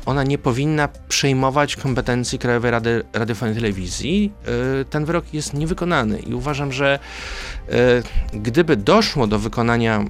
ona 0.07 0.23
nie 0.23 0.39
powinna 0.39 0.89
przejmować 1.09 1.77
kompetencji 1.77 2.39
Krajowej 2.39 2.71
Rady 2.71 3.03
Radiofonii 3.13 3.53
i 3.53 3.61
Telewizji, 3.61 4.33
ten 4.91 5.05
wyrok 5.05 5.35
jest 5.35 5.55
niewykonany 5.55 6.19
i 6.19 6.35
uważam, 6.35 6.73
że 6.73 6.99
gdyby 8.33 8.77
doszło 8.77 9.27
do 9.27 9.39
wykonania 9.39 10.05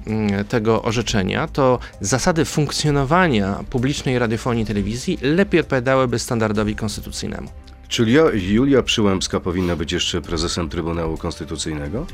tego 0.49 0.81
orzeczenia, 0.81 1.47
to 1.47 1.79
zasady 2.01 2.45
funkcjonowania 2.45 3.63
publicznej 3.69 4.19
radiofonii 4.19 4.63
i 4.63 4.67
telewizji 4.67 5.17
lepiej 5.21 5.59
odpowiadałyby 5.59 6.19
standardowi 6.19 6.75
konstytucyjnemu. 6.75 7.49
Czyli 7.87 8.13
Julia 8.53 8.83
Przyłębska 8.83 9.39
powinna 9.39 9.75
być 9.75 9.91
jeszcze 9.91 10.21
prezesem 10.21 10.69
Trybunału 10.69 11.17
Konstytucyjnego? 11.17 12.05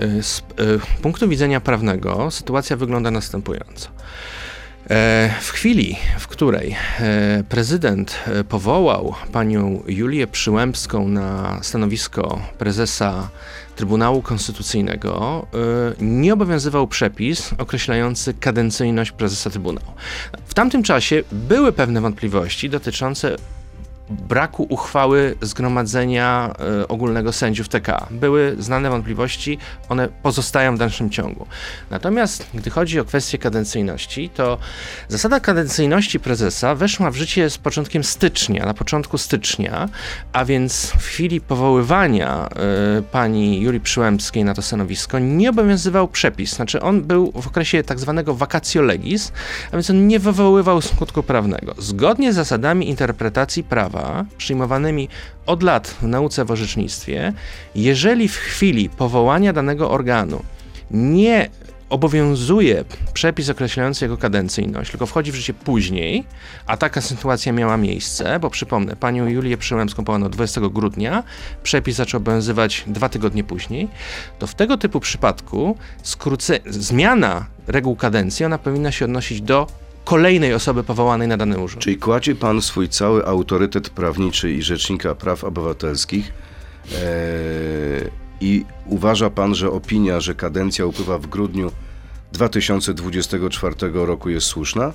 Y, 0.00 0.22
z 0.22 0.38
y, 0.38 0.42
punktu 1.02 1.28
widzenia 1.28 1.60
prawnego 1.60 2.30
sytuacja 2.30 2.76
wygląda 2.76 3.10
następująco. 3.10 3.88
E, 4.90 5.30
w 5.40 5.50
chwili, 5.50 5.96
w 6.18 6.28
której 6.28 6.76
e, 7.00 7.44
prezydent 7.48 8.18
e, 8.26 8.44
powołał 8.44 9.14
panią 9.32 9.82
Julię 9.86 10.26
Przyłębską 10.26 11.08
na 11.08 11.58
stanowisko 11.62 12.40
prezesa 12.58 13.28
Trybunału 13.76 14.22
Konstytucyjnego, 14.22 15.46
nie 16.00 16.32
obowiązywał 16.32 16.88
przepis 16.88 17.50
określający 17.58 18.34
kadencyjność 18.34 19.12
prezesa 19.12 19.50
Trybunału. 19.50 19.86
W 20.46 20.54
tamtym 20.54 20.82
czasie 20.82 21.22
były 21.32 21.72
pewne 21.72 22.00
wątpliwości 22.00 22.70
dotyczące 22.70 23.36
braku 24.10 24.66
uchwały 24.68 25.36
Zgromadzenia 25.40 26.54
y, 26.82 26.88
Ogólnego 26.88 27.32
Sędziów 27.32 27.68
TK. 27.68 28.06
Były 28.10 28.56
znane 28.58 28.90
wątpliwości, 28.90 29.58
one 29.88 30.08
pozostają 30.08 30.76
w 30.76 30.78
dalszym 30.78 31.10
ciągu. 31.10 31.46
Natomiast 31.90 32.46
gdy 32.54 32.70
chodzi 32.70 33.00
o 33.00 33.04
kwestię 33.04 33.38
kadencyjności, 33.38 34.30
to 34.30 34.58
zasada 35.08 35.40
kadencyjności 35.40 36.20
prezesa 36.20 36.74
weszła 36.74 37.10
w 37.10 37.16
życie 37.16 37.50
z 37.50 37.58
początkiem 37.58 38.04
stycznia, 38.04 38.66
na 38.66 38.74
początku 38.74 39.18
stycznia, 39.18 39.88
a 40.32 40.44
więc 40.44 40.86
w 40.86 41.06
chwili 41.06 41.40
powoływania 41.40 42.48
y, 42.98 43.02
pani 43.02 43.60
Julii 43.60 43.80
Przyłębskiej 43.80 44.44
na 44.44 44.54
to 44.54 44.62
stanowisko 44.62 45.18
nie 45.18 45.50
obowiązywał 45.50 46.08
przepis, 46.08 46.54
znaczy 46.54 46.80
on 46.80 47.02
był 47.02 47.32
w 47.32 47.46
okresie 47.46 47.82
tak 47.82 47.98
zwanego 47.98 48.34
vacatio 48.34 48.82
legis, 48.82 49.32
a 49.68 49.72
więc 49.72 49.90
on 49.90 50.06
nie 50.06 50.18
wywoływał 50.18 50.80
skutku 50.80 51.22
prawnego. 51.22 51.74
Zgodnie 51.78 52.32
z 52.32 52.36
zasadami 52.36 52.88
interpretacji 52.88 53.64
prawa 53.64 53.93
prawa 53.94 54.24
przyjmowanymi 54.38 55.08
od 55.46 55.62
lat 55.62 55.88
w 55.88 56.02
nauce 56.02 56.44
w 56.44 56.50
orzecznictwie, 56.50 57.32
jeżeli 57.74 58.28
w 58.28 58.36
chwili 58.36 58.88
powołania 58.88 59.52
danego 59.52 59.90
organu 59.90 60.42
nie 60.90 61.50
obowiązuje 61.90 62.84
przepis 63.12 63.48
określający 63.48 64.04
jego 64.04 64.16
kadencyjność, 64.16 64.90
tylko 64.90 65.06
wchodzi 65.06 65.32
w 65.32 65.34
życie 65.34 65.54
później, 65.54 66.24
a 66.66 66.76
taka 66.76 67.00
sytuacja 67.00 67.52
miała 67.52 67.76
miejsce, 67.76 68.40
bo 68.40 68.50
przypomnę, 68.50 68.96
panią 68.96 69.28
Julię 69.28 69.56
Przyłębską 69.56 70.04
powołano 70.04 70.28
20 70.28 70.60
grudnia, 70.60 71.22
przepis 71.62 71.96
zaczął 71.96 72.18
obowiązywać 72.18 72.84
dwa 72.86 73.08
tygodnie 73.08 73.44
później, 73.44 73.88
to 74.38 74.46
w 74.46 74.54
tego 74.54 74.78
typu 74.78 75.00
przypadku 75.00 75.76
skróce, 76.02 76.58
zmiana 76.66 77.46
reguł 77.66 77.96
kadencji, 77.96 78.46
ona 78.46 78.58
powinna 78.58 78.92
się 78.92 79.04
odnosić 79.04 79.40
do 79.40 79.66
kolejnej 80.04 80.54
osoby 80.54 80.84
powołanej 80.84 81.28
na 81.28 81.36
dany 81.36 81.58
urząd. 81.58 81.82
Czyli 81.82 81.96
kładzie 81.96 82.34
pan 82.34 82.62
swój 82.62 82.88
cały 82.88 83.26
autorytet 83.26 83.90
prawniczy 83.90 84.52
i 84.52 84.62
rzecznika 84.62 85.14
praw 85.14 85.44
obywatelskich 85.44 86.32
ee, 86.92 86.96
i 88.40 88.64
uważa 88.86 89.30
pan, 89.30 89.54
że 89.54 89.70
opinia, 89.70 90.20
że 90.20 90.34
kadencja 90.34 90.86
upływa 90.86 91.18
w 91.18 91.26
grudniu 91.26 91.72
2024 92.32 93.74
roku 93.92 94.30
jest 94.30 94.46
słuszna? 94.46 94.92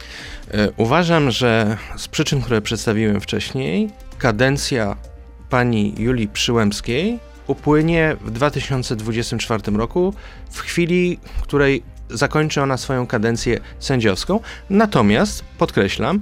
E, 0.52 0.72
uważam, 0.78 1.32
że 1.32 1.78
z 1.98 2.08
przyczyn, 2.08 2.41
które 2.41 2.62
przedstawiłem 2.62 3.22
wcześniej, 3.22 3.89
kadencja 4.17 4.95
pani 5.50 5.93
Julii 5.98 6.28
Przyłębskiej 6.28 7.19
upłynie 7.48 8.15
w 8.22 8.32
2024 8.32 9.78
roku, 9.78 10.13
w 10.52 10.60
chwili, 10.60 11.19
której 11.41 11.84
zakończy 12.10 12.62
ona 12.62 12.78
swoją 12.78 13.08
kadencję 13.08 13.60
sędziowską. 13.80 14.39
Natomiast, 14.69 15.43
podkreślam, 15.58 16.22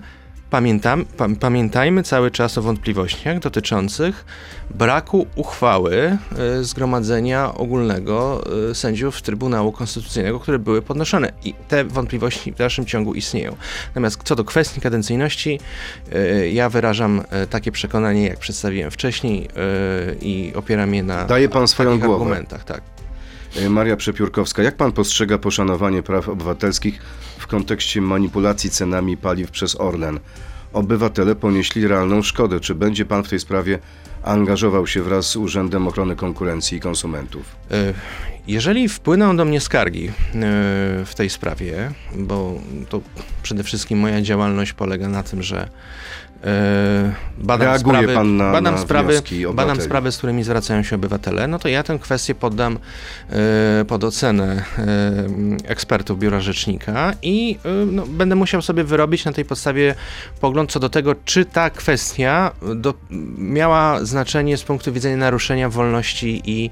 pamiętam, 0.49 1.05
pa, 1.05 1.27
pamiętajmy 1.39 2.03
cały 2.03 2.31
czas 2.31 2.57
o 2.57 2.61
wątpliwościach 2.61 3.39
dotyczących 3.39 4.25
braku 4.69 5.27
uchwały 5.35 6.17
y, 6.59 6.63
Zgromadzenia 6.63 7.53
Ogólnego 7.53 8.43
y, 8.71 8.75
Sędziów 8.75 9.21
Trybunału 9.21 9.71
Konstytucyjnego, 9.71 10.39
które 10.39 10.59
były 10.59 10.81
podnoszone. 10.81 11.31
I 11.43 11.53
te 11.67 11.83
wątpliwości 11.83 12.51
w 12.51 12.55
dalszym 12.55 12.85
ciągu 12.85 13.13
istnieją. 13.13 13.55
Natomiast 13.87 14.23
co 14.23 14.35
do 14.35 14.43
kwestii 14.43 14.81
kadencyjności, 14.81 15.59
y, 16.15 16.49
ja 16.49 16.69
wyrażam 16.69 17.19
y, 17.43 17.47
takie 17.47 17.71
przekonanie, 17.71 18.27
jak 18.27 18.39
przedstawiłem 18.39 18.91
wcześniej 18.91 19.49
i 20.21 20.51
opieram 20.55 20.93
je 20.93 21.03
na 21.03 21.25
Daje 21.25 21.49
pan 21.49 21.67
swoją 21.67 21.99
głowę. 21.99 22.13
argumentach. 22.13 22.63
Tak. 22.63 22.81
E, 23.57 23.69
Maria 23.69 23.95
Przepiórkowska, 23.95 24.63
jak 24.63 24.75
pan 24.75 24.91
postrzega 24.91 25.37
poszanowanie 25.37 26.03
praw 26.03 26.29
obywatelskich 26.29 26.99
w 27.37 27.47
kontekście 27.47 28.01
manipulacji 28.01 28.69
cenami 28.69 29.17
paliw 29.17 29.51
przez 29.51 29.79
Orlen? 29.79 30.19
Obywatele 30.73 31.35
ponieśli 31.35 31.87
realną 31.87 32.21
szkodę. 32.21 32.59
Czy 32.59 32.75
będzie 32.75 33.05
pan 33.05 33.23
w 33.23 33.29
tej 33.29 33.39
sprawie 33.39 33.79
angażował 34.23 34.87
się 34.87 35.01
wraz 35.03 35.25
z 35.29 35.35
Urzędem 35.35 35.87
Ochrony 35.87 36.15
Konkurencji 36.15 36.77
i 36.77 36.81
Konsumentów? 36.81 37.55
Y, 37.71 37.93
Jeżeli 38.47 38.89
wpłyną 38.89 39.37
do 39.37 39.45
mnie 39.45 39.61
skargi 39.61 40.07
y, 40.07 40.11
w 41.05 41.11
tej 41.15 41.29
sprawie, 41.29 41.91
bo 42.15 42.61
to 42.89 43.01
przede 43.43 43.63
wszystkim 43.63 43.99
moja 43.99 44.21
działalność 44.21 44.73
polega 44.73 45.07
na 45.07 45.23
tym, 45.23 45.43
że 45.43 45.69
badam 47.37 47.67
Reaguje 47.67 47.97
sprawy, 47.97 48.13
pan 48.13 48.37
na- 48.37 48.51
badam, 48.51 48.75
na 48.75 48.81
sprawy 48.81 49.07
wnioski 49.13 49.45
obywateli. 49.45 49.67
badam 49.67 49.85
sprawy, 49.85 50.11
z 50.11 50.17
którymi 50.17 50.43
zwracają 50.43 50.83
się 50.83 50.95
obywatele, 50.95 51.47
no 51.47 51.59
to 51.59 51.67
ja 51.67 51.83
tę 51.83 51.99
kwestię 51.99 52.35
poddam 52.35 52.77
y, 53.81 53.85
pod 53.85 54.03
ocenę 54.03 54.63
y, 55.63 55.67
ekspertów 55.67 56.19
Biura 56.19 56.39
Rzecznika 56.39 57.13
i 57.21 57.57
no, 57.91 58.05
będę 58.07 58.35
musiał 58.35 58.61
sobie 58.61 58.83
wyrobić 58.83 59.25
na 59.25 59.31
tej 59.33 59.45
podstawie 59.45 59.95
pogląd 60.41 60.71
co 60.71 60.79
do 60.79 60.89
tego, 60.89 61.15
czy 61.25 61.45
ta 61.45 61.69
kwestia 61.69 62.51
do, 62.75 62.93
miała 63.37 64.05
znaczenie 64.05 64.57
z 64.57 64.63
punktu 64.63 64.93
widzenia 64.93 65.17
naruszenia 65.17 65.69
wolności 65.69 66.41
i 66.45 66.71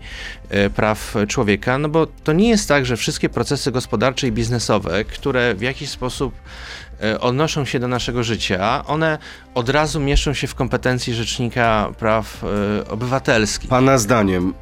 e, 0.49 0.69
praw 0.69 1.15
człowieka, 1.27 1.77
no 1.77 1.89
bo 1.89 2.07
to 2.23 2.33
nie 2.33 2.49
jest 2.49 2.67
tak, 2.67 2.85
że 2.85 2.97
wszystkie 2.97 3.29
procesy 3.29 3.71
gospodarcze 3.71 4.27
i 4.27 4.31
biznesowe, 4.31 5.03
które 5.03 5.55
w 5.55 5.61
jakiś 5.61 5.89
sposób 5.89 6.33
e, 6.35 6.84
odnoszą 7.19 7.65
się 7.65 7.79
do 7.79 7.87
naszego 7.87 8.23
życia, 8.23 8.85
one 8.87 9.17
od 9.53 9.69
razu 9.69 9.99
mieszczą 9.99 10.33
się 10.33 10.47
w 10.47 10.55
kompetencji 10.55 11.13
Rzecznika 11.13 11.91
Praw 11.99 12.43
e, 12.43 12.87
Obywatelskich. 12.89 13.69
Pana 13.69 13.97
zdaniem, 13.97 14.53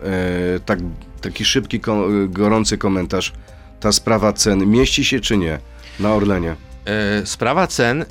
e, 0.55 0.59
tak, 0.59 0.79
taki 1.21 1.45
szybki, 1.45 1.81
gorący 2.27 2.77
komentarz, 2.77 3.33
ta 3.79 3.91
sprawa 3.91 4.33
cen 4.33 4.65
mieści 4.65 5.05
się 5.05 5.19
czy 5.19 5.37
nie 5.37 5.59
na 5.99 6.13
Orlenie? 6.13 6.55
E, 6.85 7.25
Sprawa 7.25 7.67
cen, 7.67 8.01
y, 8.01 8.05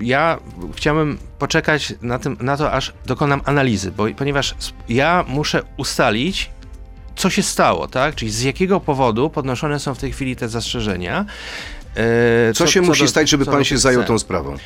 ja 0.00 0.38
chciałbym 0.76 1.18
poczekać 1.38 1.94
na, 2.02 2.18
tym, 2.18 2.36
na 2.40 2.56
to, 2.56 2.72
aż 2.72 2.92
dokonam 3.06 3.40
analizy, 3.44 3.92
bo, 3.92 4.06
ponieważ 4.16 4.54
ja 4.88 5.24
muszę 5.28 5.62
ustalić, 5.76 6.50
co 7.16 7.30
się 7.30 7.42
stało, 7.42 7.88
tak? 7.88 8.14
Czyli 8.14 8.30
z 8.30 8.42
jakiego 8.42 8.80
powodu 8.80 9.30
podnoszone 9.30 9.80
są 9.80 9.94
w 9.94 9.98
tej 9.98 10.12
chwili 10.12 10.36
te 10.36 10.48
zastrzeżenia. 10.48 11.24
E, 11.96 12.52
Co, 12.54 12.66
się 12.66 12.82
musi 12.82 13.02
do- 13.02 13.08
stać, 13.08 13.28
żeby 13.28 13.44
co 13.44 13.50
pan 13.50 13.64
się 13.64 13.78
zajął 13.78 14.04
tą 14.04 14.18
sprawą? 14.18 14.56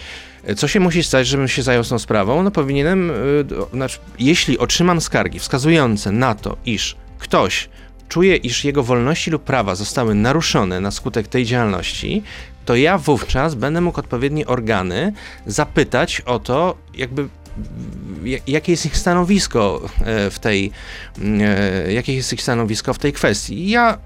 Co 0.57 0.69
się 0.69 0.81
musi 0.81 1.03
stać, 1.05 1.27
żebym 1.27 1.49
się 1.49 1.63
zajął 1.63 1.85
tą 1.85 1.99
sprawą? 1.99 2.43
No 2.43 2.51
powinienem, 2.51 3.13
do- 3.45 3.69
znaczy, 3.73 3.99
jeśli 4.19 4.59
otrzymam 4.59 5.01
skargi 5.01 5.39
wskazujące 5.39 6.13
na 6.13 6.35
to, 6.35 6.57
iż 6.67 6.97
ktoś 7.19 7.69
czuje, 8.09 8.37
iż 8.37 8.65
jego 8.65 8.83
wolności 8.83 9.31
lub 9.31 9.43
prawa 9.45 9.75
zostały 9.75 10.15
naruszone 10.15 10.81
na 10.81 10.91
skutek 10.91 11.29
tej 11.29 11.45
działalności, 11.45 12.23
to 12.65 12.77
ja 12.77 12.99
wówczas 12.99 13.55
będę 13.55 13.81
mógł 13.81 14.01
odpowiednie 14.01 14.47
organy 14.47 15.13
zapytać 15.47 16.21
o 16.21 16.39
to, 16.39 16.77
jakby 16.95 17.29
ja- 18.25 18.39
jakie 18.47 18.73
jest 18.73 18.87
ich 18.87 18.97
stanowisko 18.97 19.81
e, 20.05 20.31
w 20.31 20.39
tej, 20.39 20.71
e, 21.41 21.93
jakie 21.93 22.15
jest 22.15 22.33
ich 22.33 22.43
stanowisko 22.43 22.95
w 22.95 22.99
tej 22.99 23.13
kwestii. 23.13 23.71
Ja 23.71 23.99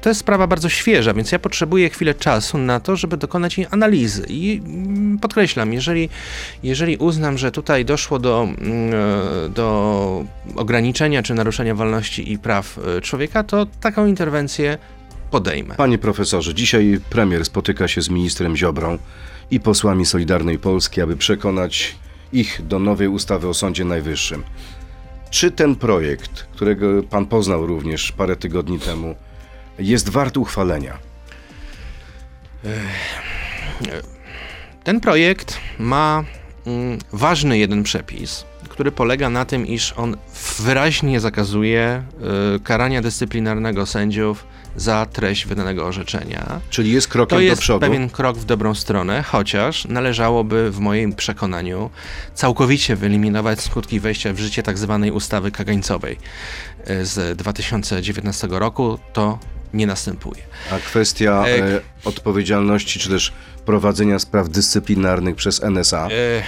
to 0.00 0.08
jest 0.08 0.20
sprawa 0.20 0.46
bardzo 0.46 0.68
świeża, 0.68 1.14
więc 1.14 1.32
ja 1.32 1.38
potrzebuję 1.38 1.90
chwilę 1.90 2.14
czasu 2.14 2.58
na 2.58 2.80
to, 2.80 2.96
żeby 2.96 3.16
dokonać 3.16 3.58
jej 3.58 3.66
analizy. 3.70 4.26
I 4.28 4.62
mm, 4.64 5.18
podkreślam, 5.18 5.72
jeżeli, 5.72 6.08
jeżeli 6.62 6.96
uznam, 6.96 7.38
że 7.38 7.52
tutaj 7.52 7.84
doszło 7.84 8.18
do, 8.18 8.42
mm, 8.42 8.94
e, 9.46 9.48
do 9.48 10.24
ograniczenia 10.56 11.22
czy 11.22 11.34
naruszenia 11.34 11.74
wolności 11.74 12.32
i 12.32 12.38
praw 12.38 12.78
e, 12.78 13.00
człowieka, 13.00 13.42
to 13.42 13.66
taką 13.80 14.06
interwencję 14.06 14.78
podejmę. 15.30 15.74
Panie 15.74 15.98
profesorze, 15.98 16.54
dzisiaj 16.54 17.00
premier 17.10 17.44
spotyka 17.44 17.88
się 17.88 18.02
z 18.02 18.08
ministrem 18.08 18.56
Ziobrą 18.56 18.98
i 19.50 19.60
posłami 19.60 20.06
Solidarnej 20.06 20.58
Polski, 20.58 21.00
aby 21.00 21.16
przekonać 21.16 21.96
ich 22.32 22.66
do 22.66 22.78
nowej 22.78 23.08
ustawy 23.08 23.48
o 23.48 23.54
Sądzie 23.54 23.84
Najwyższym. 23.84 24.42
Czy 25.30 25.50
ten 25.50 25.76
projekt, 25.76 26.46
którego 26.52 27.02
pan 27.02 27.26
poznał 27.26 27.66
również 27.66 28.12
parę 28.12 28.36
tygodni 28.36 28.78
temu, 28.78 29.14
jest 29.78 30.08
wart 30.08 30.36
uchwalenia? 30.36 30.98
Ten 34.84 35.00
projekt 35.00 35.58
ma 35.78 36.24
mm, 36.66 36.98
ważny 37.12 37.58
jeden 37.58 37.82
przepis, 37.82 38.44
który 38.68 38.92
polega 38.92 39.30
na 39.30 39.44
tym, 39.44 39.66
iż 39.66 39.92
on 39.96 40.16
wyraźnie 40.58 41.20
zakazuje 41.20 42.02
y, 42.56 42.60
karania 42.60 43.02
dyscyplinarnego 43.02 43.86
sędziów 43.86 44.44
za 44.76 45.06
treść 45.06 45.46
wydanego 45.46 45.86
orzeczenia. 45.86 46.60
Czyli 46.70 46.92
jest 46.92 47.08
krokiem 47.08 47.28
To 47.28 47.36
do 47.36 47.42
jest 47.42 47.62
przodu? 47.62 47.80
pewien 47.80 48.10
krok 48.10 48.38
w 48.38 48.44
dobrą 48.44 48.74
stronę, 48.74 49.22
chociaż 49.22 49.84
należałoby 49.84 50.70
w 50.70 50.78
moim 50.78 51.12
przekonaniu 51.14 51.90
całkowicie 52.34 52.96
wyeliminować 52.96 53.60
skutki 53.60 54.00
wejścia 54.00 54.32
w 54.32 54.38
życie 54.38 54.62
tak 54.62 54.78
zwanej 54.78 55.10
ustawy 55.10 55.50
kagańcowej 55.50 56.18
y, 56.90 57.06
z 57.06 57.38
2019 57.38 58.48
roku. 58.50 58.98
To 59.12 59.38
nie 59.74 59.86
następuje. 59.86 60.42
A 60.72 60.78
kwestia 60.78 61.44
E, 61.46 61.74
e, 61.76 61.80
odpowiedzialności, 62.04 62.98
czy 63.00 63.08
też 63.08 63.32
prowadzenia 63.66 64.18
spraw 64.18 64.48
dyscyplinarnych 64.48 65.36
przez 65.36 65.62
NSA? 65.62 66.06
E, 66.06 66.42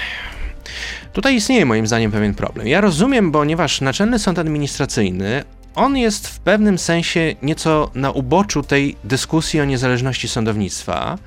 Tutaj 1.13 1.35
istnieje 1.37 1.67
moim 1.67 1.87
zdaniem 1.87 2.13
pewien 2.13 2.35
problem. 2.35 2.67
Ja 2.67 2.81
rozumiem, 2.81 3.33
ponieważ 3.33 3.81
Naczelny 3.81 4.19
Sąd 4.19 4.39
Administracyjny 4.39 5.45
on 5.75 5.97
jest 5.97 6.29
w 6.29 6.41
pewnym 6.41 6.79
sensie 6.79 7.35
nieco 7.43 7.91
na 7.95 8.11
uboczu 8.11 8.63
tej 8.63 8.97
dyskusji 9.05 9.61
o 9.61 9.65
niezależności 9.65 10.29
sądownictwa. 10.29 11.19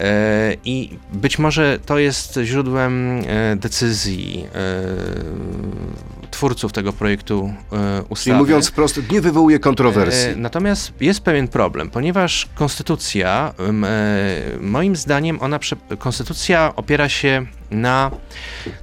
E, 0.00 0.56
I 0.64 0.98
być 1.12 1.38
może 1.38 1.78
to 1.86 1.98
jest 1.98 2.38
źródłem 2.42 3.22
e, 3.26 3.56
decyzji 3.56 4.46
e, 4.54 6.30
twórców 6.30 6.72
tego 6.72 6.92
projektu 6.92 7.54
ustawy. 8.08 8.24
Czyli 8.24 8.36
mówiąc 8.36 8.68
wprost, 8.68 9.00
nie 9.10 9.20
wywołuje 9.20 9.58
kontrowersji. 9.58 10.28
Natomiast 10.36 10.92
jest 11.00 11.20
pewien 11.20 11.48
problem, 11.48 11.90
ponieważ 11.90 12.48
konstytucja, 12.54 13.54
moim 14.60 14.96
zdaniem, 14.96 15.38
ona 15.40 15.58
konstytucja 15.98 16.72
opiera 16.76 17.08
się 17.08 17.46
na 17.70 18.10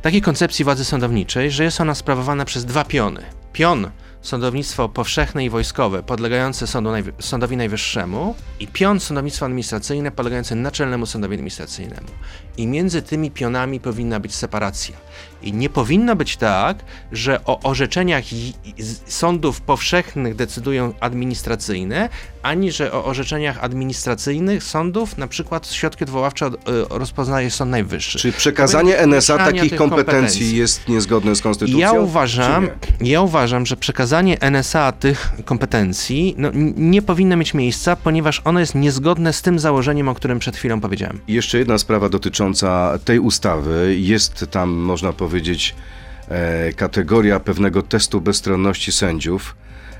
takiej 0.01 0.21
koncepcji 0.21 0.65
władzy 0.65 0.85
sądowniczej, 0.85 1.51
że 1.51 1.63
jest 1.63 1.81
ona 1.81 1.95
sprawowana 1.95 2.45
przez 2.45 2.65
dwa 2.65 2.85
piony. 2.85 3.21
Pion 3.53 3.89
sądownictwo 4.21 4.89
powszechne 4.89 5.45
i 5.45 5.49
wojskowe 5.49 6.03
podlegające 6.03 6.67
sądu 6.67 6.91
najwy, 6.91 7.13
Sądowi 7.19 7.57
Najwyższemu 7.57 8.35
i 8.59 8.67
pion 8.67 8.99
sądownictwo 8.99 9.45
administracyjne 9.45 10.11
podlegające 10.11 10.55
Naczelnemu 10.55 11.05
Sądowi 11.05 11.35
Administracyjnemu. 11.35 12.07
I 12.57 12.67
między 12.67 13.01
tymi 13.01 13.31
pionami 13.31 13.79
powinna 13.79 14.19
być 14.19 14.35
separacja. 14.35 14.95
I 15.41 15.53
nie 15.53 15.69
powinno 15.69 16.15
być 16.15 16.37
tak, 16.37 16.77
że 17.11 17.45
o 17.45 17.59
orzeczeniach 17.59 18.23
sądów 19.07 19.61
powszechnych 19.61 20.35
decydują 20.35 20.93
administracyjne, 20.99 22.09
ani 22.43 22.71
że 22.71 22.91
o 22.91 23.05
orzeczeniach 23.05 23.63
administracyjnych 23.63 24.63
sądów, 24.63 25.17
na 25.17 25.27
przykład 25.27 25.67
środki 25.67 26.03
odwoławcze 26.03 26.45
od, 26.45 26.53
y, 26.53 26.57
rozpoznaje 26.89 27.51
Sąd 27.51 27.71
Najwyższy. 27.71 28.19
Czy 28.19 28.31
przekazanie 28.31 28.97
NSA 28.97 29.37
takich 29.37 29.75
kompetencji, 29.75 29.77
kompetencji. 29.77 30.57
jest 30.57 30.87
niezgodne 30.87 31.35
z 31.35 31.41
konstytucją? 31.41 31.79
Ja 31.79 31.91
uważam, 31.91 32.67
ja 33.01 33.21
uważam, 33.21 33.65
że 33.65 33.77
przekazanie 33.77 34.41
NSA 34.41 34.91
tych 34.91 35.31
kompetencji 35.45 36.35
no, 36.37 36.49
nie 36.77 37.01
powinno 37.01 37.37
mieć 37.37 37.53
miejsca, 37.53 37.95
ponieważ 37.95 38.41
ono 38.45 38.59
jest 38.59 38.75
niezgodne 38.75 39.33
z 39.33 39.41
tym 39.41 39.59
założeniem, 39.59 40.09
o 40.09 40.15
którym 40.15 40.39
przed 40.39 40.57
chwilą 40.57 40.81
powiedziałem. 40.81 41.19
Jeszcze 41.27 41.57
jedna 41.57 41.77
sprawa 41.77 42.09
dotycząca 42.09 42.99
tej 43.05 43.19
ustawy. 43.19 43.95
Jest 43.99 44.45
tam, 44.51 44.69
można 44.69 45.13
powiedzieć, 45.13 45.26
e, 46.29 46.73
kategoria 46.73 47.39
pewnego 47.39 47.81
testu 47.81 48.21
bezstronności 48.21 48.91
sędziów. 48.91 49.55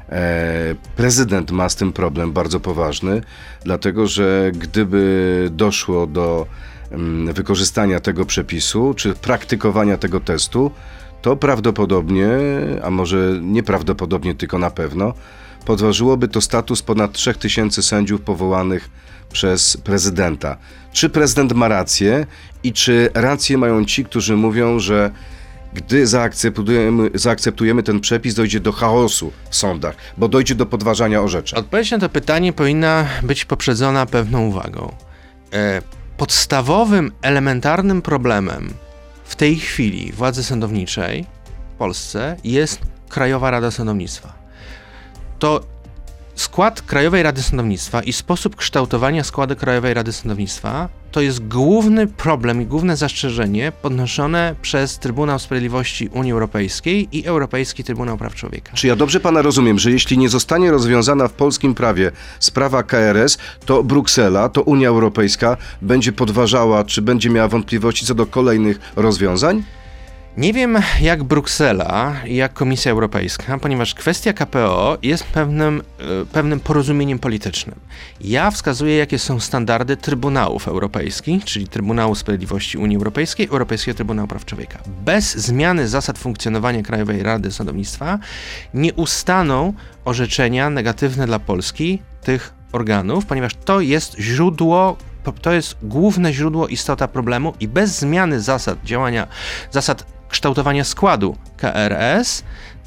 E, 0.10 0.76
prezydent 0.96 1.52
ma 1.52 1.70
z 1.70 1.76
tym 1.76 1.94
problem 1.94 2.34
bardzo 2.34 2.60
poważny, 2.60 3.22
dlatego 3.64 4.08
że 4.08 4.52
gdyby 4.54 5.50
doszło 5.52 6.08
do 6.08 6.48
mm, 6.92 7.34
wykorzystania 7.34 8.00
tego 8.00 8.26
przepisu, 8.26 8.94
czy 8.94 9.14
praktykowania 9.14 9.98
tego 9.98 10.20
testu, 10.20 10.72
to 11.22 11.36
prawdopodobnie, 11.36 12.30
a 12.84 12.90
może 12.90 13.40
nieprawdopodobnie, 13.42 14.36
tylko 14.36 14.60
na 14.60 14.70
pewno, 14.70 15.14
podważyłoby 15.66 16.28
to 16.28 16.42
status 16.42 16.82
ponad 16.82 17.12
3000 17.12 17.84
sędziów 17.84 18.22
powołanych 18.22 18.90
przez 19.32 19.78
prezydenta. 19.78 20.58
Czy 20.92 21.10
prezydent 21.10 21.54
ma 21.54 21.68
rację 21.68 22.26
i 22.64 22.74
czy 22.74 23.10
rację 23.14 23.58
mają 23.58 23.86
ci, 23.86 24.06
którzy 24.06 24.36
mówią, 24.36 24.80
że 24.80 25.12
gdy 25.74 26.08
zaakceptujemy, 26.08 27.10
zaakceptujemy 27.14 27.84
ten 27.84 28.00
przepis, 28.00 28.36
dojdzie 28.36 28.60
do 28.60 28.72
chaosu 28.72 29.32
w 29.50 29.56
sądach, 29.56 29.96
bo 30.18 30.28
dojdzie 30.28 30.56
do 30.56 30.66
podważania 30.66 31.22
orzeczeń. 31.22 31.60
Odpowiedź 31.60 31.92
na 31.92 32.00
to 32.00 32.10
pytanie 32.10 32.54
powinna 32.54 33.08
być 33.24 33.46
poprzedzona 33.46 34.06
pewną 34.06 34.48
uwagą. 34.48 34.96
E, 35.54 35.82
podstawowym, 36.18 37.12
elementarnym 37.22 38.02
problemem 38.02 38.74
w 39.24 39.36
tej 39.36 39.56
chwili 39.56 40.12
władzy 40.12 40.44
sądowniczej 40.44 41.26
w 41.76 41.78
Polsce 41.78 42.36
jest 42.44 42.82
Krajowa 43.10 43.52
Rada 43.52 43.72
Sądownictwa. 43.72 44.34
To 45.40 45.62
skład 46.38 46.82
Krajowej 46.82 47.24
Rady 47.24 47.44
Sądownictwa 47.44 48.04
i 48.04 48.14
sposób 48.14 48.56
kształtowania 48.56 49.24
składu 49.24 49.56
Krajowej 49.56 49.94
Rady 49.94 50.14
Sądownictwa 50.14 50.90
to 51.12 51.22
jest 51.22 51.48
główny 51.48 52.08
problem 52.08 52.62
i 52.62 52.66
główne 52.66 52.98
zastrzeżenie 52.98 53.72
podnoszone 53.82 54.56
przez 54.62 55.00
Trybunał 55.00 55.40
Sprawiedliwości 55.40 56.08
Unii 56.08 56.32
Europejskiej 56.32 57.08
i 57.12 57.26
Europejski 57.26 57.84
Trybunał 57.84 58.18
Praw 58.18 58.36
Człowieka. 58.36 58.72
Czy 58.74 58.88
ja 58.88 58.96
dobrze 58.96 59.20
pana 59.20 59.42
rozumiem, 59.42 59.80
że 59.80 59.92
jeśli 59.92 60.18
nie 60.18 60.30
zostanie 60.30 60.72
rozwiązana 60.72 61.28
w 61.28 61.34
polskim 61.34 61.76
prawie 61.76 62.12
sprawa 62.40 62.84
KRS, 62.84 63.38
to 63.66 63.84
Bruksela, 63.84 64.50
to 64.50 64.62
Unia 64.62 64.90
Europejska 64.90 65.58
będzie 65.82 66.12
podważała, 66.12 66.84
czy 66.84 67.02
będzie 67.02 67.30
miała 67.30 67.48
wątpliwości 67.48 68.06
co 68.06 68.16
do 68.16 68.26
kolejnych 68.26 68.80
rozwiązań? 68.96 69.64
Nie 70.38 70.54
wiem 70.54 70.78
jak 71.02 71.24
Bruksela, 71.24 72.16
jak 72.26 72.54
Komisja 72.54 72.92
Europejska, 72.92 73.58
ponieważ 73.58 73.96
kwestia 73.96 74.34
KPO 74.34 74.98
jest 75.04 75.24
pewnym, 75.24 75.82
e, 76.00 76.26
pewnym 76.26 76.60
porozumieniem 76.60 77.20
politycznym. 77.20 77.80
Ja 78.22 78.52
wskazuję, 78.52 78.98
jakie 78.98 79.20
są 79.20 79.40
standardy 79.40 79.98
Trybunałów 79.98 80.68
Europejskich, 80.68 81.46
czyli 81.46 81.68
Trybunału 81.68 82.16
Sprawiedliwości 82.16 82.78
Unii 82.78 82.98
Europejskiej, 82.98 83.48
Europejskiego 83.48 83.96
Trybunału 83.96 84.28
Praw 84.28 84.46
Człowieka. 84.46 84.80
Bez 85.06 85.36
zmiany 85.36 85.88
zasad 85.88 86.18
funkcjonowania 86.18 86.84
Krajowej 86.84 87.24
Rady 87.24 87.52
Sądownictwa 87.52 88.20
nie 88.74 88.94
ustaną 88.94 89.74
orzeczenia 90.06 90.70
negatywne 90.70 91.26
dla 91.26 91.40
Polski 91.40 92.02
tych 92.22 92.54
organów, 92.72 93.26
ponieważ 93.26 93.52
to 93.66 93.82
jest 93.82 94.16
źródło 94.20 94.98
to 95.42 95.52
jest 95.52 95.78
główne 95.84 96.34
źródło, 96.34 96.68
istota 96.68 97.08
problemu 97.08 97.54
i 97.60 97.68
bez 97.68 98.00
zmiany 98.00 98.42
zasad 98.42 98.84
działania, 98.84 99.28
zasad 99.72 100.17
kształtowania 100.30 100.84
składu 100.84 101.36
KRS, 101.58 102.44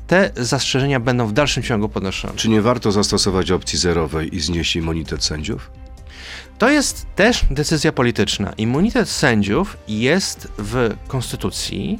te 0.06 0.30
zastrzeżenia 0.36 1.00
będą 1.00 1.26
w 1.26 1.32
dalszym 1.32 1.62
ciągu 1.62 1.88
podnoszone. 1.88 2.34
Czy 2.36 2.48
nie 2.48 2.60
warto 2.62 2.92
zastosować 2.92 3.50
opcji 3.50 3.78
zerowej 3.78 4.36
i 4.36 4.40
znieść 4.40 4.76
immunitet 4.76 5.24
sędziów? 5.24 5.70
To 6.58 6.70
jest 6.70 7.06
też 7.16 7.44
decyzja 7.50 7.92
polityczna. 7.92 8.52
Immunitet 8.58 9.08
sędziów 9.08 9.76
jest 9.88 10.48
w 10.58 10.94
Konstytucji, 11.08 11.98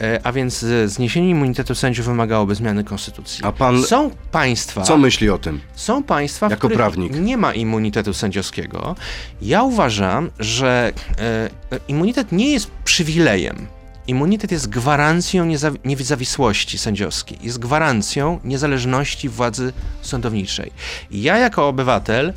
e, 0.00 0.20
a 0.24 0.32
więc 0.32 0.62
e, 0.62 0.88
zniesienie 0.88 1.30
immunitetu 1.30 1.74
sędziów 1.74 2.06
wymagałoby 2.06 2.54
zmiany 2.54 2.84
Konstytucji. 2.84 3.44
A 3.44 3.52
pan 3.52 3.82
Są 3.82 4.10
państwa, 4.30 4.82
co 4.82 4.96
myśli 4.98 5.30
o 5.30 5.38
tym? 5.38 5.60
są 5.74 6.02
państwa, 6.02 6.48
w 6.48 6.50
Jako 6.50 6.60
których 6.60 6.76
prawnik. 6.78 7.12
nie 7.20 7.36
ma 7.36 7.54
immunitetu 7.54 8.14
sędziowskiego. 8.14 8.96
Ja 9.42 9.62
uważam, 9.62 10.30
że 10.38 10.92
e, 11.18 11.50
immunitet 11.88 12.32
nie 12.32 12.52
jest 12.52 12.70
przywilejem. 12.84 13.66
Immunitet 14.10 14.52
jest 14.52 14.68
gwarancją 14.68 15.44
nieza- 15.46 15.70
niezawisłości 15.84 16.78
sędziowskiej, 16.78 17.38
jest 17.42 17.58
gwarancją 17.58 18.40
niezależności 18.44 19.28
władzy 19.28 19.72
sądowniczej. 20.02 20.72
Ja 21.10 21.38
jako 21.38 21.68
obywatel 21.68 22.32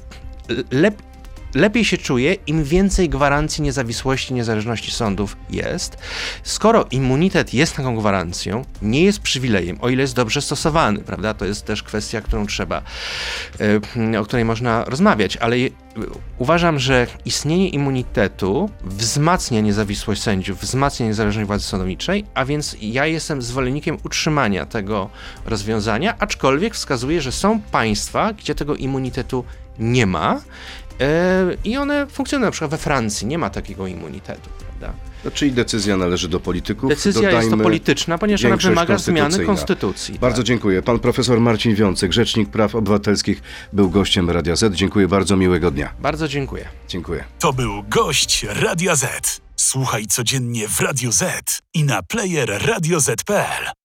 lep- 0.72 1.13
lepiej 1.56 1.86
się 1.86 1.98
czuję, 1.98 2.34
im 2.48 2.64
więcej 2.64 3.10
gwarancji 3.10 3.64
niezawisłości, 3.64 4.34
niezależności 4.34 4.92
sądów 4.92 5.38
jest. 5.50 5.98
Skoro 6.44 6.86
immunitet 6.92 7.54
jest 7.54 7.76
taką 7.76 7.96
gwarancją, 7.96 8.66
nie 8.82 9.04
jest 9.04 9.20
przywilejem, 9.20 9.78
o 9.82 9.90
ile 9.90 10.02
jest 10.02 10.16
dobrze 10.16 10.42
stosowany, 10.42 11.00
prawda? 11.00 11.34
To 11.34 11.46
jest 11.46 11.66
też 11.66 11.84
kwestia, 11.84 12.22
którą 12.22 12.48
trzeba, 12.48 12.82
e, 14.14 14.20
o 14.20 14.24
której 14.24 14.46
można 14.46 14.86
rozmawiać, 14.86 15.38
ale 15.38 15.56
uważam, 16.38 16.80
że 16.80 17.08
istnienie 17.26 17.70
immunitetu 17.70 18.70
wzmacnia 18.84 19.62
niezawisłość 19.62 20.22
sędziów, 20.22 20.60
wzmacnia 20.60 21.06
niezależność 21.06 21.48
władzy 21.48 21.66
sądowniczej, 21.66 22.26
a 22.34 22.46
więc 22.46 22.76
ja 22.82 23.06
jestem 23.06 23.42
zwolennikiem 23.42 23.98
utrzymania 24.04 24.66
tego 24.66 25.10
rozwiązania, 25.46 26.16
aczkolwiek 26.20 26.76
wskazuję, 26.76 27.22
że 27.22 27.32
są 27.32 27.60
państwa, 27.62 28.34
gdzie 28.34 28.56
tego 28.56 28.76
immunitetu 28.76 29.46
nie 29.80 30.06
ma 30.06 30.42
i 31.64 31.78
one 31.78 32.08
funkcjonują. 32.08 32.48
Na 32.48 32.52
przykład 32.52 32.72
we 32.72 32.78
Francji 32.78 33.28
nie 33.28 33.38
ma 33.38 33.50
takiego 33.50 33.88
immunitetu, 33.88 34.50
prawda? 34.60 34.94
No, 35.26 35.32
czyli 35.32 35.52
decyzja 35.52 35.98
należy 35.98 36.28
do 36.28 36.40
polityków. 36.40 36.90
Decyzja 36.90 37.22
jest 37.22 37.34
to 37.34 37.42
Dodajmy 37.42 37.64
polityczna, 37.64 38.18
ponieważ 38.18 38.46
ona 38.46 38.58
wymaga 38.58 38.98
zmiany 38.98 39.46
konstytucji. 39.46 40.20
Bardzo 40.20 40.38
tak. 40.38 40.48
dziękuję. 40.48 40.82
Pan 40.82 41.00
profesor 41.00 41.40
Marcin 41.40 41.76
Wiącek, 41.76 42.14
Rzecznik 42.14 42.50
Praw 42.50 42.76
Obywatelskich, 42.76 43.42
był 43.74 43.90
gościem 43.90 44.30
Radia 44.30 44.56
Z. 44.56 44.74
Dziękuję 44.74 45.08
bardzo, 45.08 45.38
miłego 45.38 45.72
dnia. 45.72 45.94
Bardzo 46.00 46.28
dziękuję. 46.28 46.66
Dziękuję. 46.88 47.24
To 47.40 47.54
był 47.54 47.84
gość 47.84 48.46
Radia 48.50 48.96
Z. 48.96 49.42
Słuchaj 49.56 50.06
codziennie 50.06 50.68
w 50.68 50.80
Radio 50.80 51.12
Z 51.12 51.60
i 51.74 51.84
na 51.84 52.04
player 52.04 52.62
radioz.pl. 52.66 53.83